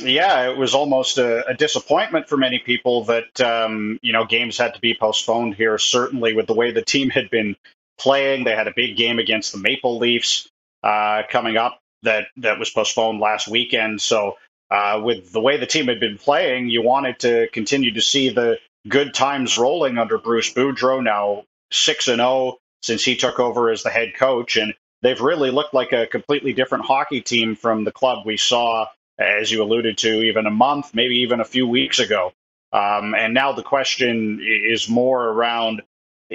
[0.00, 4.58] Yeah, it was almost a, a disappointment for many people that um, you know games
[4.58, 5.78] had to be postponed here.
[5.78, 7.54] Certainly, with the way the team had been
[7.96, 10.48] playing, they had a big game against the Maple Leafs
[10.84, 14.00] uh, coming up that that was postponed last weekend.
[14.00, 14.36] So
[14.70, 18.28] uh, with the way the team had been playing, you wanted to continue to see
[18.28, 21.02] the good times rolling under Bruce Boudreau.
[21.02, 25.20] Now six and zero oh since he took over as the head coach, and they've
[25.20, 28.86] really looked like a completely different hockey team from the club we saw,
[29.18, 32.32] as you alluded to, even a month, maybe even a few weeks ago.
[32.72, 35.80] Um, and now the question is more around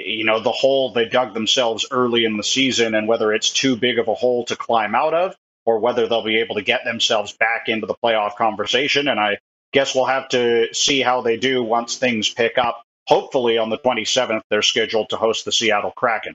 [0.04, 3.76] you know, the hole they dug themselves early in the season and whether it's too
[3.76, 5.34] big of a hole to climb out of
[5.64, 9.08] or whether they'll be able to get themselves back into the playoff conversation.
[9.08, 9.38] And I
[9.72, 12.82] guess we'll have to see how they do once things pick up.
[13.06, 16.34] Hopefully, on the 27th, they're scheduled to host the Seattle Kraken.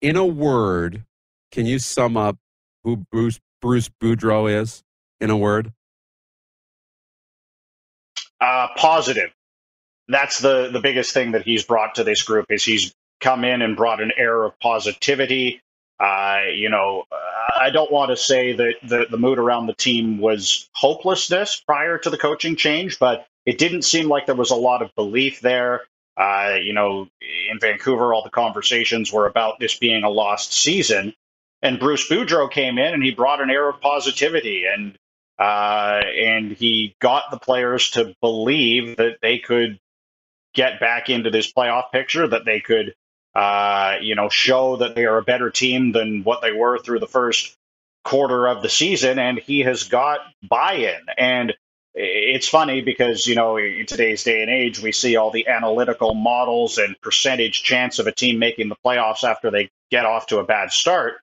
[0.00, 1.04] In a word,
[1.50, 2.36] can you sum up
[2.84, 4.82] who Bruce, Bruce Boudreau is
[5.20, 5.72] in a word?
[8.40, 9.30] Uh, positive
[10.10, 13.62] that's the the biggest thing that he's brought to this group is he's come in
[13.62, 15.60] and brought an air of positivity.
[15.98, 17.04] Uh, you know,
[17.58, 21.98] I don't want to say that the, the mood around the team was hopelessness prior
[21.98, 25.40] to the coaching change, but it didn't seem like there was a lot of belief
[25.40, 25.82] there.
[26.16, 31.14] Uh, you know, in Vancouver, all the conversations were about this being a lost season.
[31.62, 34.96] And Bruce Boudreau came in and he brought an air of positivity and
[35.38, 39.78] uh, and he got the players to believe that they could
[40.54, 42.94] get back into this playoff picture, that they could,
[43.34, 47.00] uh, you know, show that they are a better team than what they were through
[47.00, 47.56] the first
[48.04, 49.18] quarter of the season.
[49.18, 51.00] And he has got buy-in.
[51.16, 51.54] And
[51.94, 56.14] it's funny because, you know, in today's day and age, we see all the analytical
[56.14, 60.38] models and percentage chance of a team making the playoffs after they get off to
[60.38, 61.20] a bad start.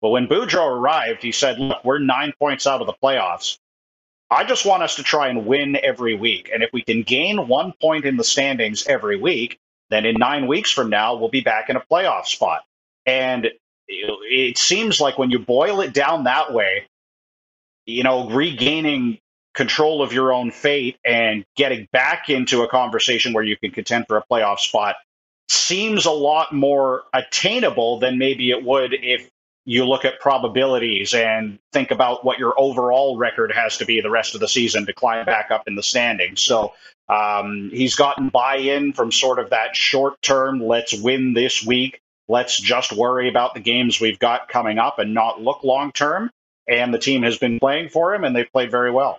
[0.00, 3.58] But when Boudreau arrived, he said, look, we're nine points out of the playoffs.
[4.34, 6.50] I just want us to try and win every week.
[6.52, 9.58] And if we can gain one point in the standings every week,
[9.90, 12.62] then in nine weeks from now, we'll be back in a playoff spot.
[13.06, 13.48] And
[13.86, 16.86] it seems like when you boil it down that way,
[17.86, 19.18] you know, regaining
[19.54, 24.06] control of your own fate and getting back into a conversation where you can contend
[24.08, 24.96] for a playoff spot
[25.48, 29.28] seems a lot more attainable than maybe it would if
[29.64, 34.10] you look at probabilities and think about what your overall record has to be the
[34.10, 36.42] rest of the season to climb back up in the standings.
[36.42, 36.74] So
[37.08, 42.00] um, he's gotten buy in from sort of that short term, let's win this week,
[42.28, 46.30] let's just worry about the games we've got coming up and not look long term.
[46.66, 49.18] And the team has been playing for him, and they've played very well.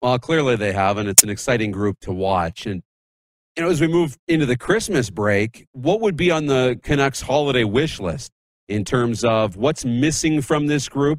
[0.00, 2.66] Well, clearly they have, and it's an exciting group to watch.
[2.66, 2.82] And
[3.56, 7.20] you know, as we move into the Christmas break, what would be on the Canucks
[7.20, 8.30] holiday wish list?
[8.70, 11.18] in terms of what's missing from this group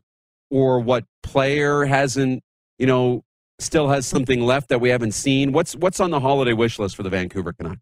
[0.50, 2.42] or what player hasn't,
[2.80, 3.24] you know,
[3.60, 5.52] still has something left that we haven't seen?
[5.52, 7.82] What's what's on the holiday wish list for the Vancouver Canucks?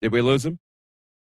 [0.00, 0.58] Did we lose him?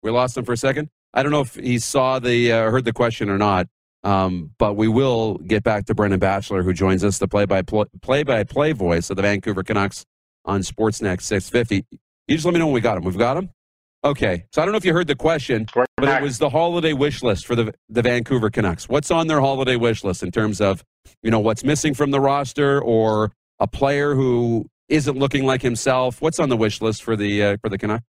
[0.04, 0.90] We lost him for a second.
[1.14, 3.68] I don't know if he saw the uh, heard the question or not.
[4.06, 7.64] Um, but we will get back to Brendan Batchelor, who joins us, the play by
[7.64, 10.06] play by play voice of the Vancouver Canucks
[10.46, 11.86] on Sportsnet 650.
[12.28, 13.04] You just let me know when we got him.
[13.04, 13.50] We've got him.
[14.04, 16.94] Okay, so I don't know if you heard the question, but it was the holiday
[16.94, 18.88] wish list for the the Vancouver Canucks.
[18.88, 20.84] What's on their holiday wish list in terms of
[21.24, 26.22] you know what's missing from the roster or a player who isn't looking like himself?
[26.22, 28.06] What's on the wish list for the uh, for the Canucks?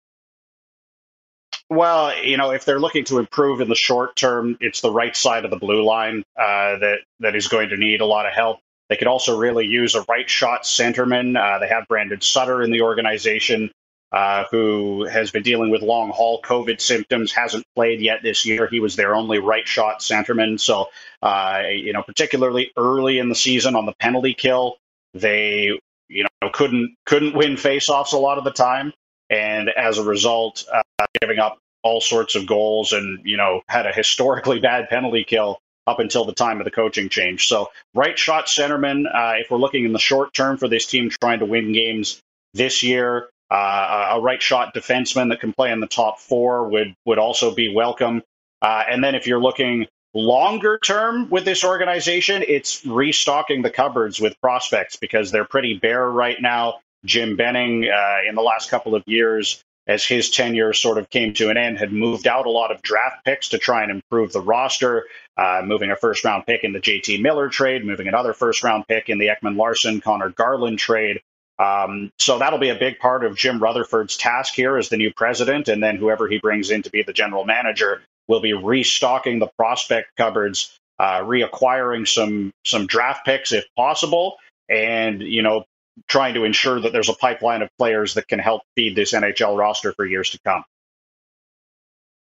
[1.69, 5.17] Well, you know, if they're looking to improve in the short term, it's the right
[5.17, 8.33] side of the blue line uh, that that is going to need a lot of
[8.33, 8.61] help.
[8.89, 11.37] They could also really use a right shot centerman.
[11.37, 13.73] Uh, they have Brandon Sutter in the organization,
[14.12, 18.69] uh, who has been dealing with long haul COVID symptoms, hasn't played yet this year.
[18.71, 20.61] He was their only right shot centerman.
[20.61, 20.87] So,
[21.21, 24.77] uh, you know, particularly early in the season on the penalty kill,
[25.14, 25.77] they
[26.09, 28.93] you know couldn't couldn't win faceoffs a lot of the time
[29.31, 33.87] and as a result, uh, giving up all sorts of goals and you know had
[33.87, 37.47] a historically bad penalty kill up until the time of the coaching change.
[37.47, 41.11] So right shot centerman, uh, if we're looking in the short term for this team
[41.20, 42.20] trying to win games
[42.55, 46.95] this year, uh, a right shot defenseman that can play in the top four would
[47.05, 48.22] would also be welcome.
[48.62, 54.18] Uh, and then if you're looking longer term with this organization, it's restocking the cupboards
[54.18, 56.81] with prospects because they're pretty bare right now.
[57.07, 61.33] Jim Benning, uh, in the last couple of years, as his tenure sort of came
[61.35, 64.33] to an end, had moved out a lot of draft picks to try and improve
[64.33, 68.33] the roster, uh, moving a first round pick in the JT Miller trade, moving another
[68.33, 71.21] first round pick in the Ekman-Larsson, Conor Garland trade.
[71.59, 75.13] Um, so that'll be a big part of Jim Rutherford's task here as the new
[75.13, 79.39] president, and then whoever he brings in to be the general manager will be restocking
[79.39, 84.37] the prospect cupboards, uh, reacquiring some some draft picks if possible,
[84.69, 85.65] and you know
[86.09, 89.59] trying to ensure that there's a pipeline of players that can help feed this NHL
[89.59, 90.64] roster for years to come.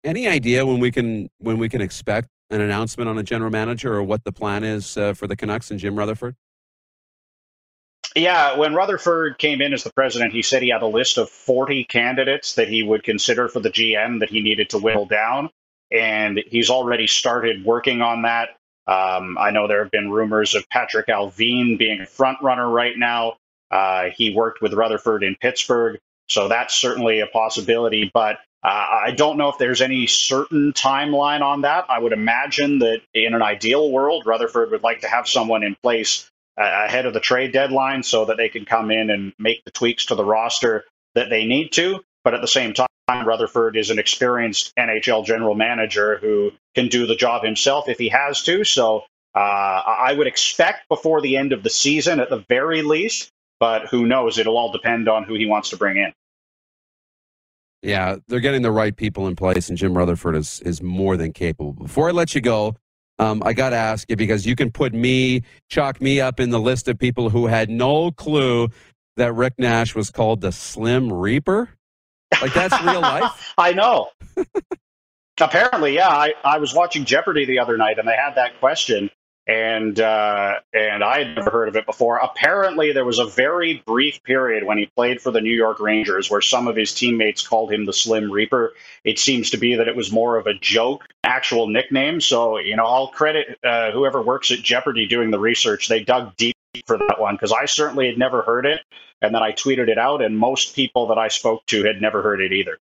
[0.04, 3.94] Any idea when we can when we can expect an announcement on a general manager
[3.94, 6.34] or what the plan is uh, for the Canucks and Jim Rutherford?
[8.16, 11.28] Yeah, when Rutherford came in as the president, he said he had a list of
[11.28, 15.50] 40 candidates that he would consider for the GM that he needed to whittle down.
[15.92, 18.50] And he's already started working on that.
[18.86, 22.96] Um, I know there have been rumors of Patrik Allvin being a front runner right
[22.96, 23.36] now.
[23.70, 25.98] Uh, he worked with Rutherford in Pittsburgh,
[26.28, 28.10] so that's certainly a possibility.
[28.12, 31.86] But uh, I don't know if there's any certain timeline on that.
[31.88, 35.76] I would imagine that in an ideal world, Rutherford would like to have someone in
[35.82, 39.64] place uh, ahead of the trade deadline so that they can come in and make
[39.64, 42.02] the tweaks to the roster that they need to.
[42.24, 47.06] But at the same time, Rutherford is an experienced NHL general manager who can do
[47.06, 48.64] the job himself if he has to.
[48.64, 49.04] So
[49.34, 53.30] uh, I would expect before the end of the season, at the very least,
[53.60, 54.38] but who knows?
[54.38, 56.12] It'll all depend on who he wants to bring in.
[57.82, 61.32] Yeah, they're getting the right people in place, and Jim Rutherford is is more than
[61.32, 61.72] capable.
[61.72, 62.74] Before I let you go,
[63.18, 66.50] um, I got to ask you because you can put me, chalk me up in
[66.50, 68.68] the list of people who had no clue
[69.16, 71.68] that Rick Nash was called the Slim Reaper.
[72.40, 73.54] Like that's real life.
[73.58, 74.10] I know.
[75.40, 76.08] Apparently, yeah.
[76.08, 79.10] I, I was watching Jeopardy the other night, and they had that question,
[79.48, 82.18] and uh, and I had never heard of it before.
[82.18, 86.30] Apparently, there was a very brief period when he played for the New York Rangers
[86.30, 88.74] where some of his teammates called him the Slim Reaper.
[89.04, 92.20] It seems to be that it was more of a joke, actual nickname.
[92.20, 95.88] So you know, I'll credit uh, whoever works at Jeopardy doing the research.
[95.88, 98.80] They dug deep for that one because I certainly had never heard it,
[99.22, 102.20] and then I tweeted it out, and most people that I spoke to had never
[102.20, 102.76] heard it either.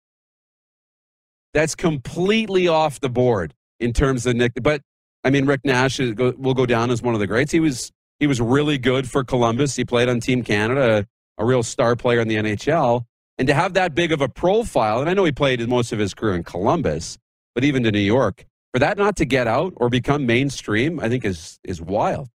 [1.52, 4.80] That's completely off the board in terms of Nick, but
[5.24, 7.50] I mean, Rick Nash will go down as one of the greats.
[7.50, 9.74] He was he was really good for Columbus.
[9.74, 11.06] He played on Team Canada,
[11.38, 13.04] a real star player in the NHL.
[13.38, 15.98] And to have that big of a profile, and I know he played most of
[15.98, 17.18] his career in Columbus,
[17.54, 21.08] but even to New York, for that not to get out or become mainstream, I
[21.08, 22.28] think is is wild.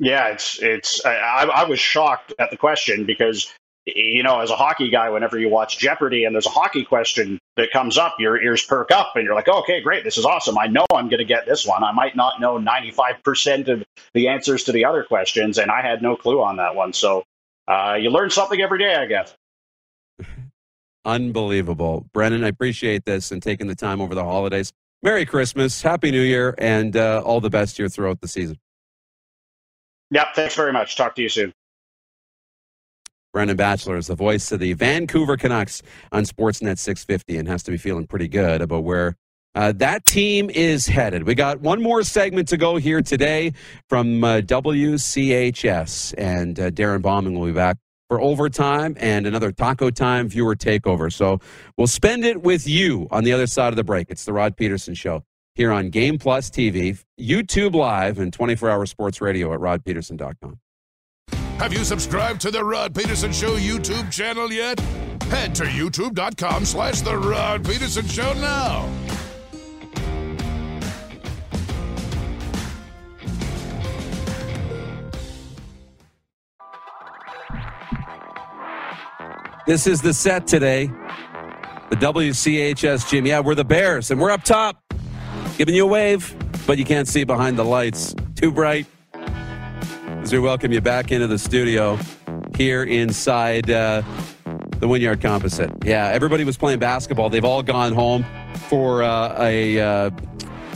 [0.00, 1.04] Yeah, it's it's.
[1.04, 3.52] I, I was shocked at the question because
[3.96, 7.38] you know, as a hockey guy, whenever you watch Jeopardy and there's a hockey question
[7.56, 10.24] that comes up, your ears perk up and you're like, oh, okay, great, this is
[10.24, 10.58] awesome.
[10.58, 11.82] I know I'm going to get this one.
[11.84, 13.84] I might not know 95% of
[14.14, 16.92] the answers to the other questions, and I had no clue on that one.
[16.92, 17.24] So
[17.66, 19.34] uh, you learn something every day, I guess.
[21.04, 22.06] Unbelievable.
[22.12, 24.72] Brendan, I appreciate this and taking the time over the holidays.
[25.02, 28.58] Merry Christmas, Happy New Year, and uh, all the best here throughout the season.
[30.10, 30.96] Yep, thanks very much.
[30.96, 31.52] Talk to you soon.
[33.32, 37.70] Brendan Batchelor is the voice of the Vancouver Canucks on Sportsnet 650 and has to
[37.70, 39.16] be feeling pretty good about where
[39.54, 41.24] uh, that team is headed.
[41.24, 43.52] We got one more segment to go here today
[43.88, 47.76] from uh, WCHS, and uh, Darren Bauming will be back
[48.08, 51.12] for overtime and another taco time viewer takeover.
[51.12, 51.40] So
[51.76, 54.10] we'll spend it with you on the other side of the break.
[54.10, 55.24] It's the Rod Pedersen Show
[55.54, 60.58] here on Game Plus TV, YouTube Live, and 24 hour sports radio at rodpedersen.com.
[61.58, 64.78] Have you subscribed to the Rod Pedersen Show YouTube channel yet?
[65.24, 68.88] Head to youtube.com slash the Rod Peterson Show now.
[79.66, 80.86] This is the set today.
[81.90, 83.26] The WCHS gym.
[83.26, 84.80] Yeah, we're the Bears, and we're up top,
[85.56, 86.34] giving you a wave,
[86.68, 88.14] but you can't see behind the lights.
[88.36, 88.86] Too bright.
[90.28, 91.98] As we welcome you back into the studio
[92.54, 94.02] here inside uh,
[94.76, 95.70] the Wynyard Composite.
[95.86, 97.30] Yeah, everybody was playing basketball.
[97.30, 98.26] They've all gone home
[98.68, 100.10] for uh, a uh,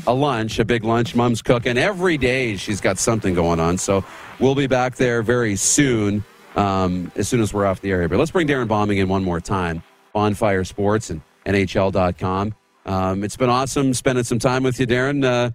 [0.06, 1.14] a lunch, a big lunch.
[1.14, 2.56] Mom's cooking every day.
[2.56, 4.02] She's got something going on, so
[4.40, 6.24] we'll be back there very soon
[6.56, 8.08] um, as soon as we're off the air.
[8.08, 9.82] But let's bring Darren Bauming in one more time.
[10.14, 12.54] Bonfire Sports and NHL.com.
[12.86, 15.54] Um, it's been awesome spending some time with you, Darren.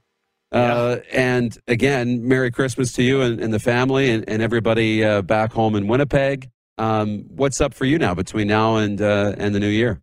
[0.51, 5.21] Uh, and again, Merry Christmas to you and, and the family and, and everybody uh,
[5.21, 6.49] back home in Winnipeg.
[6.77, 10.01] Um, what's up for you now between now and uh, and the new year?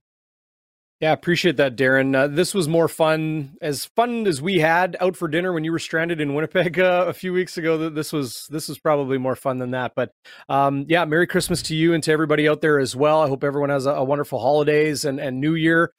[1.01, 2.17] Yeah, appreciate that, Darren.
[2.17, 5.73] Uh, this was more fun, as fun as we had out for dinner when you
[5.73, 7.91] were stranded in Winnipeg uh, a few weeks ago.
[7.91, 9.93] This was this was probably more fun than that.
[9.95, 10.13] But
[10.49, 13.21] um, yeah, Merry Christmas to you and to everybody out there as well.
[13.21, 15.93] I hope everyone has a, a wonderful holidays and, and New Year.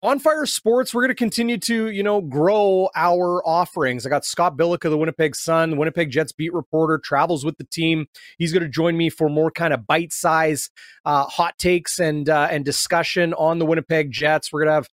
[0.00, 4.06] On Fire Sports, we're going to continue to, you know, grow our offerings.
[4.06, 7.64] I got Scott Billeck of the Winnipeg Sun, Winnipeg Jets beat reporter, travels with the
[7.64, 8.06] team.
[8.38, 10.70] He's going to join me for more kind of bite-size
[11.04, 14.52] uh, hot takes and uh, and discussion on the Winnipeg Jets.
[14.52, 14.88] We're going to have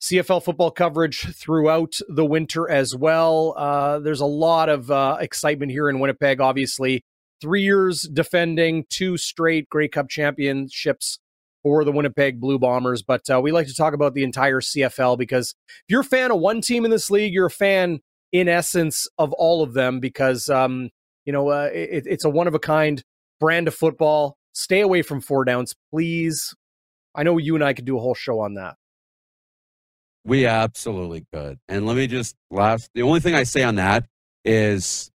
[0.00, 3.54] CFL football coverage throughout the winter as well.
[3.56, 6.40] Uh, there's a lot of uh, excitement here in Winnipeg.
[6.40, 7.02] Obviously,
[7.40, 11.18] three years defending two straight Grey Cup championships
[11.64, 13.02] for the Winnipeg Blue Bombers.
[13.02, 16.30] But uh, we like to talk about the entire CFL because if you're a fan
[16.30, 17.98] of one team in this league, you're a fan
[18.30, 20.90] in essence of all of them because um,
[21.24, 23.02] you know uh, it, it's a one of a kind
[23.40, 24.36] brand of football.
[24.52, 26.54] Stay away from four downs, please.
[27.14, 28.76] I know you and I could do a whole show on that.
[30.24, 31.58] We absolutely could.
[31.68, 34.06] And let me just last the only thing I say on that
[34.44, 35.10] is,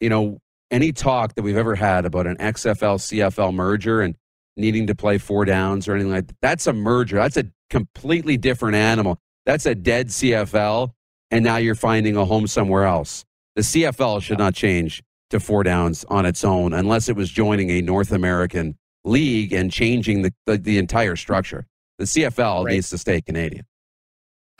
[0.00, 0.38] you know,
[0.70, 4.16] any talk that we've ever had about an XFL CFL merger and
[4.56, 6.36] needing to play four downs or anything like that.
[6.40, 7.16] That's a merger.
[7.16, 9.18] That's a completely different animal.
[9.44, 10.90] That's a dead CFL,
[11.30, 13.24] and now you're finding a home somewhere else.
[13.54, 17.70] The CFL should not change to four downs on its own unless it was joining
[17.70, 21.66] a North American league and changing the, the, the entire structure.
[21.98, 22.74] The CFL right.
[22.74, 23.64] needs to stay Canadian.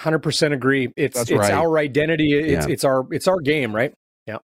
[0.01, 0.92] Hundred percent agree.
[0.97, 1.53] It's That's it's right.
[1.53, 2.34] our identity.
[2.34, 2.72] It's yeah.
[2.72, 3.94] it's our it's our game, right?
[4.26, 4.38] Yeah.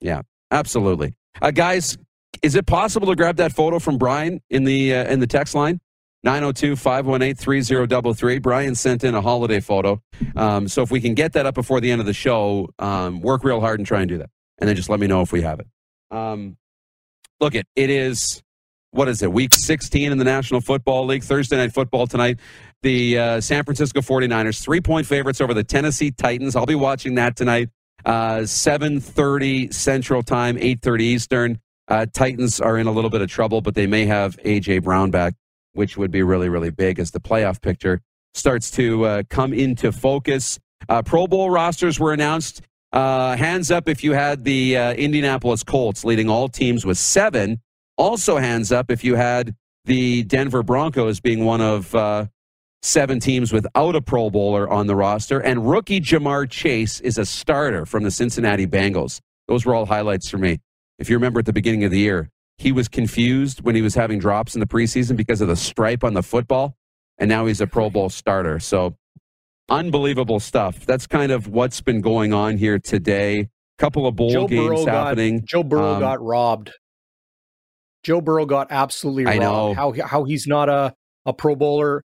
[0.00, 1.14] Yeah, absolutely.
[1.40, 1.98] Uh, guys,
[2.42, 5.54] is it possible to grab that photo from Brian in the uh, in the text
[5.54, 5.80] line?
[6.26, 8.42] 902-518-3033.
[8.42, 10.02] Brian sent in a holiday photo.
[10.34, 13.20] Um, so if we can get that up before the end of the show, um,
[13.20, 14.28] work real hard and try and do that.
[14.58, 15.68] And then just let me know if we have it.
[16.10, 16.56] Um,
[17.40, 18.42] look, it, it is,
[18.90, 22.40] what is it, week 16 in the National Football League, Thursday night football tonight.
[22.82, 26.56] The uh, San Francisco 49ers, three-point favorites over the Tennessee Titans.
[26.56, 27.70] I'll be watching that tonight.
[28.04, 31.60] Uh, 7.30 Central Time, 8.30 Eastern.
[31.88, 34.80] Uh, Titans are in a little bit of trouble, but they may have A.J.
[34.80, 35.34] Brown back,
[35.72, 38.00] which would be really, really big as the playoff picture
[38.34, 40.58] starts to uh, come into focus.
[40.88, 42.62] Uh, Pro Bowl rosters were announced.
[42.92, 47.60] Uh, hands up if you had the uh, Indianapolis Colts leading all teams with seven.
[47.96, 52.26] Also, hands up if you had the Denver Broncos being one of uh,
[52.82, 55.40] seven teams without a Pro Bowler on the roster.
[55.40, 59.20] And rookie Ja'Marr Chase is a starter from the Cincinnati Bengals.
[59.48, 60.60] Those were all highlights for me.
[60.98, 63.94] If you remember at the beginning of the year, he was confused when he was
[63.94, 66.76] having drops in the preseason because of the stripe on the football,
[67.18, 68.58] and now he's a Pro Bowl starter.
[68.58, 68.96] So
[69.68, 70.84] unbelievable stuff.
[70.84, 73.48] That's kind of what's been going on here today.
[73.78, 75.38] Couple of bowl Joe games Burrow happening.
[75.38, 76.72] Got, Joe Burrow um, got robbed.
[78.02, 79.36] Joe Burrow got absolutely robbed.
[79.36, 79.74] I know.
[79.74, 80.94] How how he's not a
[81.26, 82.02] a Pro Bowler.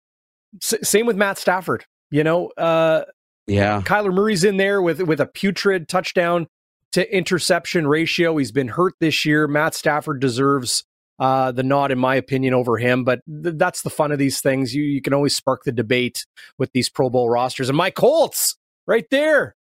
[0.64, 1.86] S- same with Matt Stafford.
[2.10, 3.04] You know, uh,
[3.46, 3.82] yeah.
[3.82, 6.48] Kyler Murray's in there with with a putrid touchdown
[6.94, 8.38] to interception ratio.
[8.38, 9.48] He's been hurt this year.
[9.48, 10.84] Matt Stafford deserves
[11.20, 13.04] uh, the nod, in my opinion, over him.
[13.04, 14.74] But th- that's the fun of these things.
[14.74, 16.26] You you can always spark the debate
[16.58, 17.70] with these Pro Bowl rosters.
[17.70, 19.56] And my Colts, right there.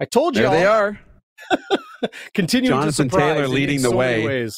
[0.00, 0.42] I told you.
[0.42, 1.00] There they are.
[2.34, 4.48] Continuing Jonathan Taylor leading the so way.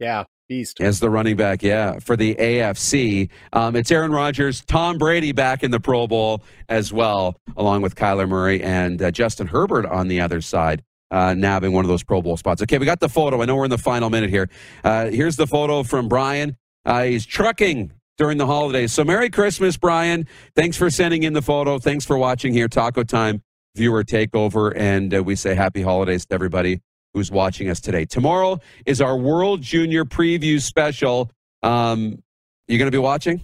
[0.00, 0.80] Yeah, beast.
[0.80, 3.28] As the running back, yeah, for the AFC.
[3.52, 7.94] Um, it's Aaron Rodgers, Tom Brady back in the Pro Bowl as well, along with
[7.94, 10.82] Kyler Murray and uh, Justin Herbert on the other side
[11.14, 12.60] uh, nabbing one of those Pro Bowl spots.
[12.62, 13.40] Okay, we got the photo.
[13.40, 14.50] I know we're in the final minute here.
[14.82, 16.56] Uh, here's the photo from Brian.
[16.84, 18.92] Uh, he's trucking during the holidays.
[18.92, 20.26] So Merry Christmas, Brian.
[20.56, 21.78] Thanks for sending in the photo.
[21.78, 23.42] Thanks for watching here, Taco Time
[23.76, 26.80] viewer takeover, and uh, we say happy holidays to everybody
[27.12, 28.04] who's watching us today.
[28.04, 31.30] Tomorrow is our World Junior Preview Special.
[31.62, 32.22] Um,
[32.68, 33.40] you going to be watching?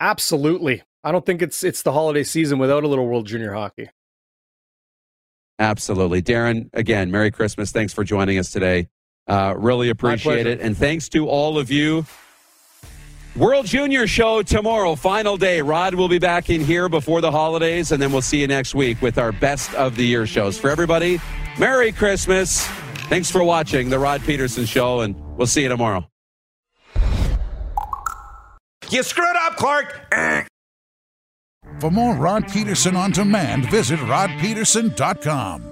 [0.00, 0.82] Absolutely.
[1.04, 3.88] I don't think it's it's the holiday season without a little World Junior Hockey.
[5.58, 6.22] Absolutely.
[6.22, 7.72] Darren, again, Merry Christmas.
[7.72, 8.88] Thanks for joining us today.
[9.26, 10.60] Uh, really appreciate it.
[10.60, 12.04] And thanks to all of you.
[13.34, 15.62] World Junior Show tomorrow, final day.
[15.62, 18.74] Rod will be back in here before the holidays, and then we'll see you next
[18.74, 20.58] week with our best of the year shows.
[20.58, 21.18] For everybody,
[21.58, 22.66] Merry Christmas.
[23.08, 26.06] Thanks for watching The Rod Pedersen Show, and we'll see you tomorrow.
[28.90, 30.46] You screwed up, Clark.
[31.80, 35.71] For more Rod Pedersen on demand, visit rodpedersen.com.